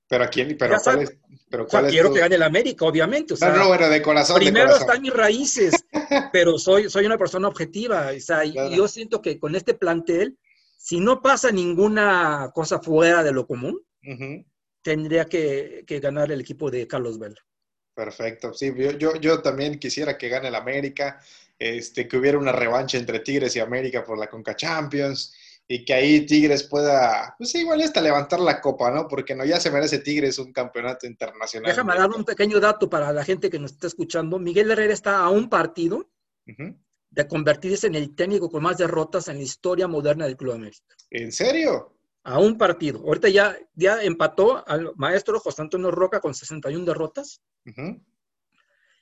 ¿Pero 0.09 0.25
a 0.25 0.27
quién? 0.27 0.57
¿Pero 0.57 0.75
cuál 0.83 1.01
es? 1.03 1.17
Pero 1.49 1.65
cuál 1.65 1.87
quiero 1.87 2.11
que 2.11 2.19
gane 2.19 2.35
el 2.35 2.43
América, 2.43 2.83
obviamente. 2.83 3.35
O 3.35 3.37
sea, 3.37 3.51
no, 3.51 3.69
bueno, 3.69 3.87
de 3.87 4.01
corazón. 4.01 4.35
Primero 4.35 4.75
están 4.75 5.01
mis 5.01 5.13
raíces, 5.13 5.85
pero 6.33 6.57
soy, 6.57 6.89
soy 6.89 7.05
una 7.05 7.17
persona 7.17 7.47
objetiva. 7.47 8.11
O 8.13 8.19
sea, 8.19 8.43
yo 8.43 8.85
siento 8.89 9.21
que 9.21 9.39
con 9.39 9.55
este 9.55 9.73
plantel 9.75 10.37
si 10.81 10.99
no 10.99 11.21
pasa 11.21 11.51
ninguna 11.51 12.49
cosa 12.55 12.79
fuera 12.79 13.21
de 13.23 13.31
lo 13.31 13.45
común, 13.45 13.79
tendría 14.81 15.25
que, 15.25 15.85
ganar 16.01 16.31
el 16.31 16.41
equipo 16.41 16.71
de 16.71 16.87
Carlos 16.87 17.19
Vela. 17.19 17.39
Perfecto, 17.93 18.51
sí, 18.51 18.73
yo, 18.97 19.15
yo, 19.15 19.41
también 19.43 19.77
quisiera 19.77 20.17
que 20.17 20.27
gane 20.27 20.47
el 20.47 20.55
América, 20.55 21.21
este, 21.59 22.07
que 22.07 22.17
hubiera 22.17 22.39
una 22.39 22.51
revancha 22.51 22.97
entre 22.97 23.19
Tigres 23.19 23.55
y 23.55 23.59
América 23.59 24.03
por 24.03 24.17
la 24.17 24.27
Conca 24.27 24.55
Champions 24.55 25.35
y 25.67 25.85
que 25.85 25.93
ahí 25.93 26.25
Tigres 26.25 26.63
pueda, 26.63 27.35
pues 27.37 27.53
igual 27.53 27.81
hasta 27.81 28.01
levantar 28.01 28.39
la 28.39 28.59
copa, 28.59 28.89
¿no? 28.89 29.07
Porque 29.07 29.35
no, 29.35 29.45
ya 29.45 29.59
se 29.59 29.69
merece 29.69 29.99
Tigres 29.99 30.39
un 30.39 30.51
campeonato 30.51 31.05
internacional. 31.05 31.69
Déjame 31.69 31.95
dar 31.95 32.09
un 32.09 32.25
pequeño 32.25 32.59
dato 32.59 32.89
para 32.89 33.13
la 33.13 33.23
gente 33.23 33.51
que 33.51 33.59
nos 33.59 33.73
está 33.73 33.85
escuchando. 33.85 34.39
Miguel 34.39 34.71
Herrera 34.71 34.93
está 34.93 35.19
a 35.19 35.29
un 35.29 35.47
partido 35.47 36.09
de 37.11 37.27
convertirse 37.27 37.87
en 37.87 37.95
el 37.95 38.15
técnico 38.15 38.49
con 38.49 38.63
más 38.63 38.77
derrotas 38.77 39.27
en 39.27 39.37
la 39.37 39.43
historia 39.43 39.87
moderna 39.87 40.25
del 40.25 40.37
Club 40.37 40.53
América. 40.53 40.95
¿En 41.09 41.31
serio? 41.31 41.97
A 42.23 42.39
un 42.39 42.57
partido. 42.57 42.99
Ahorita 42.99 43.27
ya, 43.29 43.57
ya 43.75 44.01
empató 44.01 44.67
al 44.67 44.93
maestro 44.95 45.39
José 45.39 45.61
Antonio 45.61 45.91
Roca 45.91 46.21
con 46.21 46.33
61 46.33 46.85
derrotas. 46.85 47.41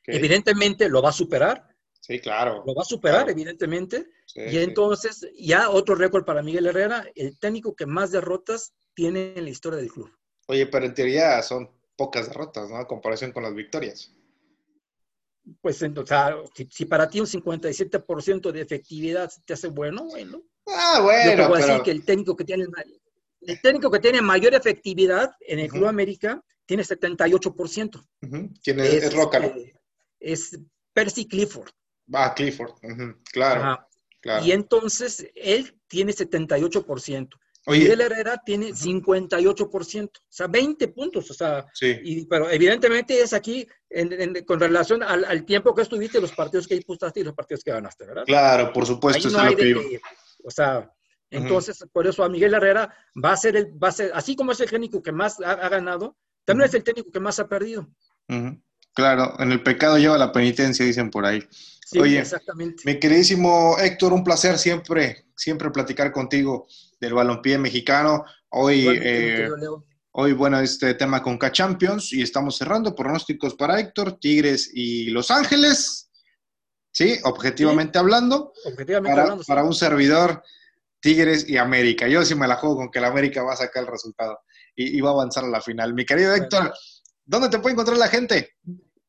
Evidentemente 0.05 0.89
lo 0.89 1.01
va 1.01 1.09
a 1.09 1.13
superar. 1.13 1.67
Sí, 1.99 2.19
claro. 2.19 2.63
Lo 2.65 2.73
va 2.73 2.81
a 2.81 2.85
superar, 2.85 3.29
evidentemente. 3.29 4.09
y 4.33 4.57
entonces, 4.57 5.29
ya 5.37 5.69
otro 5.69 5.93
récord 5.93 6.25
para 6.25 6.41
Miguel 6.41 6.65
Herrera, 6.65 7.05
el 7.13 7.37
técnico 7.37 7.75
que 7.75 7.85
más 7.85 8.11
derrotas 8.11 8.73
tiene 8.95 9.33
en 9.35 9.43
la 9.43 9.51
historia 9.51 9.77
del 9.79 9.91
club. 9.91 10.09
Oye, 10.47 10.65
pero 10.65 10.85
en 10.85 10.95
teoría 10.95 11.39
son 11.43 11.69
pocas 11.95 12.27
derrotas, 12.29 12.69
¿no? 12.71 12.77
A 12.77 12.87
comparación 12.87 13.31
con 13.31 13.43
las 13.43 13.53
victorias 13.53 14.15
pues, 15.61 15.81
o 15.81 16.05
sea, 16.05 16.35
si, 16.69 16.85
para 16.85 17.09
ti 17.09 17.19
un 17.19 17.25
57% 17.25 18.51
de 18.51 18.61
efectividad 18.61 19.31
te 19.45 19.53
hace 19.53 19.67
bueno, 19.67 20.05
bueno. 20.05 20.41
Ah, 20.67 21.01
bueno. 21.01 21.31
Yo 21.31 21.37
te 21.37 21.47
voy 21.47 21.61
a 21.61 21.65
decir 21.65 21.81
que 21.83 21.91
el 21.91 22.05
técnico 22.05 22.35
que 22.35 22.43
tiene 22.43 22.65
el 23.41 23.61
técnico 23.61 23.89
que 23.89 23.99
tiene 23.99 24.21
mayor 24.21 24.53
efectividad 24.53 25.31
en 25.41 25.59
el 25.59 25.69
Club 25.69 25.87
América 25.87 26.43
tiene 26.65 26.83
78%. 26.83 28.07
¿Quién 28.61 28.79
es, 28.79 28.93
es, 28.93 29.13
Roca, 29.13 29.39
este, 29.39 29.73
Es 30.19 30.59
Percy 30.93 31.25
Clifford. 31.25 31.69
Ah, 32.13 32.33
Clifford, 32.35 32.73
claro, 33.31 33.79
claro. 34.19 34.45
Y 34.45 34.51
entonces 34.51 35.27
él 35.35 35.75
tiene 35.87 36.11
78%. 36.11 37.29
Miguel 37.67 38.01
Herrera 38.01 38.41
tiene 38.43 38.69
58%, 38.69 40.07
o 40.07 40.11
sea, 40.27 40.47
20 40.47 40.87
puntos, 40.89 41.29
o 41.29 41.33
sea, 41.33 41.65
sí. 41.73 42.25
pero 42.29 42.49
evidentemente 42.49 43.19
es 43.19 43.33
aquí 43.33 43.67
con 44.45 44.59
relación 44.59 45.03
al, 45.03 45.45
tiempo 45.45 45.75
que 45.75 45.81
estuviste, 45.81 46.21
los 46.21 46.31
partidos 46.31 46.67
que 46.67 46.75
disputaste 46.75 47.19
y 47.19 47.23
los 47.23 47.33
partidos 47.33 47.63
que 47.63 47.71
ganaste, 47.71 48.05
¿verdad? 48.05 48.23
Claro, 48.25 48.71
por 48.73 48.85
supuesto, 48.85 49.27
eso 49.27 49.41
es 49.41 49.51
lo 49.51 49.55
que, 49.55 50.01
O 50.43 50.51
sea, 50.51 50.91
entonces, 51.29 51.85
por 51.91 52.07
eso 52.07 52.23
a 52.23 52.29
Miguel 52.29 52.53
Herrera 52.53 52.93
va 53.23 53.33
a 53.33 53.37
ser 53.37 53.55
el, 53.55 53.83
va 53.83 53.89
a 53.89 53.93
ser, 53.93 54.11
así 54.13 54.35
como 54.35 54.51
es 54.51 54.59
el 54.61 54.69
técnico 54.69 55.03
que 55.03 55.11
más 55.11 55.39
ha, 55.41 55.69
ganado, 55.69 56.17
también 56.45 56.67
es 56.69 56.73
el 56.73 56.83
técnico 56.83 57.11
que 57.11 57.19
más 57.19 57.39
ha 57.39 57.47
perdido. 57.47 57.87
Claro, 58.99 59.33
en 59.39 59.53
el 59.53 59.63
pecado 59.63 59.97
lleva 59.97 60.17
la 60.17 60.33
penitencia, 60.33 60.85
dicen 60.85 61.09
por 61.09 61.25
ahí. 61.25 61.41
Sí, 61.85 61.99
Oye, 61.99 62.19
exactamente. 62.19 62.83
Mi 62.85 62.99
queridísimo 62.99 63.77
Héctor, 63.79 64.11
un 64.11 64.25
placer 64.25 64.57
siempre, 64.57 65.25
siempre 65.37 65.71
platicar 65.71 66.11
contigo 66.11 66.67
del 66.99 67.13
balompié 67.13 67.57
mexicano. 67.57 68.25
Hoy, 68.49 68.87
eh, 68.89 69.49
hoy, 70.11 70.33
bueno, 70.33 70.59
este 70.59 70.93
tema 70.95 71.23
con 71.23 71.37
K-Champions 71.37 72.11
y 72.11 72.21
estamos 72.21 72.57
cerrando 72.57 72.93
pronósticos 72.93 73.55
para 73.55 73.79
Héctor, 73.79 74.19
Tigres 74.19 74.69
y 74.73 75.11
Los 75.11 75.31
Ángeles. 75.31 76.11
Sí, 76.91 77.17
objetivamente 77.23 77.97
hablando. 77.97 78.51
Objetivamente 78.65 79.09
para, 79.09 79.21
hablando. 79.23 79.43
Para 79.45 79.63
un 79.63 79.73
servidor, 79.73 80.43
Tigres 80.99 81.47
y 81.47 81.55
América. 81.55 82.05
Yo 82.09 82.25
sí 82.25 82.35
me 82.35 82.49
la 82.49 82.57
juego 82.57 82.75
con 82.75 82.91
que 82.91 82.99
la 82.99 83.07
América 83.07 83.43
va 83.43 83.53
a 83.53 83.57
sacar 83.57 83.83
el 83.83 83.89
resultado 83.89 84.39
y, 84.75 84.99
va 85.01 85.09
a 85.09 85.13
avanzar 85.13 85.45
a 85.45 85.49
la 85.49 85.61
final. 85.61 85.93
Mi 85.93 86.05
querido 86.05 86.35
Héctor, 86.35 86.73
¿dónde 87.25 87.49
te 87.49 87.59
puede 87.59 87.73
encontrar 87.73 87.97
la 87.97 88.07
gente? 88.07 88.57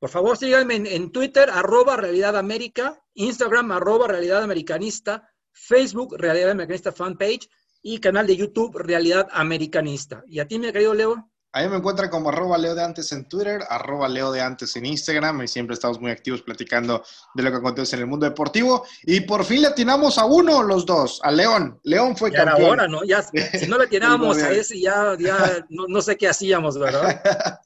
Por 0.00 0.08
favor, 0.08 0.38
síganme 0.38 0.76
en, 0.76 1.12
Twitter, 1.12 1.50
arroba 1.50 1.94
Realidad 1.94 2.34
América, 2.38 2.98
Instagram, 3.12 3.70
arroba 3.70 4.08
Realidad 4.08 4.42
Americanista, 4.42 5.30
Facebook, 5.52 6.16
Realidad 6.16 6.52
Americanista 6.52 6.90
Fanpage 6.90 7.50
y 7.82 7.98
canal 7.98 8.26
de 8.26 8.34
YouTube 8.34 8.78
Realidad 8.78 9.28
Americanista. 9.30 10.24
¿Y 10.26 10.40
a 10.40 10.48
ti, 10.48 10.58
mi 10.58 10.72
querido 10.72 10.94
Leo? 10.94 11.30
Ahí 11.52 11.68
me 11.68 11.76
encuentran 11.76 12.10
como 12.10 12.28
arroba 12.28 12.56
Leo 12.58 12.76
de 12.76 12.84
Antes 12.84 13.10
en 13.10 13.28
Twitter, 13.28 13.64
arroba 13.68 14.08
Leo 14.08 14.30
de 14.30 14.40
Antes 14.40 14.76
en 14.76 14.86
Instagram 14.86 15.42
y 15.42 15.48
siempre 15.48 15.74
estamos 15.74 16.00
muy 16.00 16.12
activos 16.12 16.42
platicando 16.42 17.02
de 17.34 17.42
lo 17.42 17.50
que 17.50 17.56
acontece 17.56 17.96
en 17.96 18.02
el 18.02 18.06
mundo 18.06 18.24
deportivo. 18.24 18.86
Y 19.02 19.22
por 19.22 19.44
fin 19.44 19.62
le 19.62 19.68
atinamos 19.68 20.16
a 20.18 20.26
uno 20.26 20.62
los 20.62 20.86
dos, 20.86 21.18
a 21.24 21.32
León. 21.32 21.80
León 21.82 22.16
fue 22.16 22.30
ya 22.30 22.44
campeón. 22.44 22.78
Era 22.78 22.86
¿no? 22.86 23.02
Ya, 23.02 23.22
si 23.22 23.66
no 23.66 23.78
le 23.78 23.84
atinábamos 23.86 24.38
a 24.42 24.52
ese, 24.52 24.80
ya, 24.80 25.16
ya 25.18 25.66
no, 25.68 26.00
sé 26.00 26.16
qué 26.16 26.28
hacíamos, 26.28 26.78
¿verdad? 26.78 27.20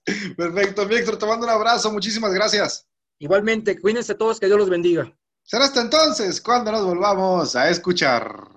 Perfecto, 0.36 0.86
Víctor, 0.86 1.18
te 1.18 1.26
mando 1.26 1.44
un 1.44 1.52
abrazo, 1.52 1.92
muchísimas 1.92 2.32
gracias. 2.32 2.86
Igualmente, 3.18 3.78
cuídense 3.78 4.14
todos, 4.14 4.40
que 4.40 4.46
Dios 4.46 4.58
los 4.58 4.70
bendiga. 4.70 5.14
Será 5.42 5.66
hasta 5.66 5.82
entonces 5.82 6.40
cuando 6.40 6.72
nos 6.72 6.86
volvamos 6.86 7.54
a 7.54 7.68
escuchar. 7.68 8.53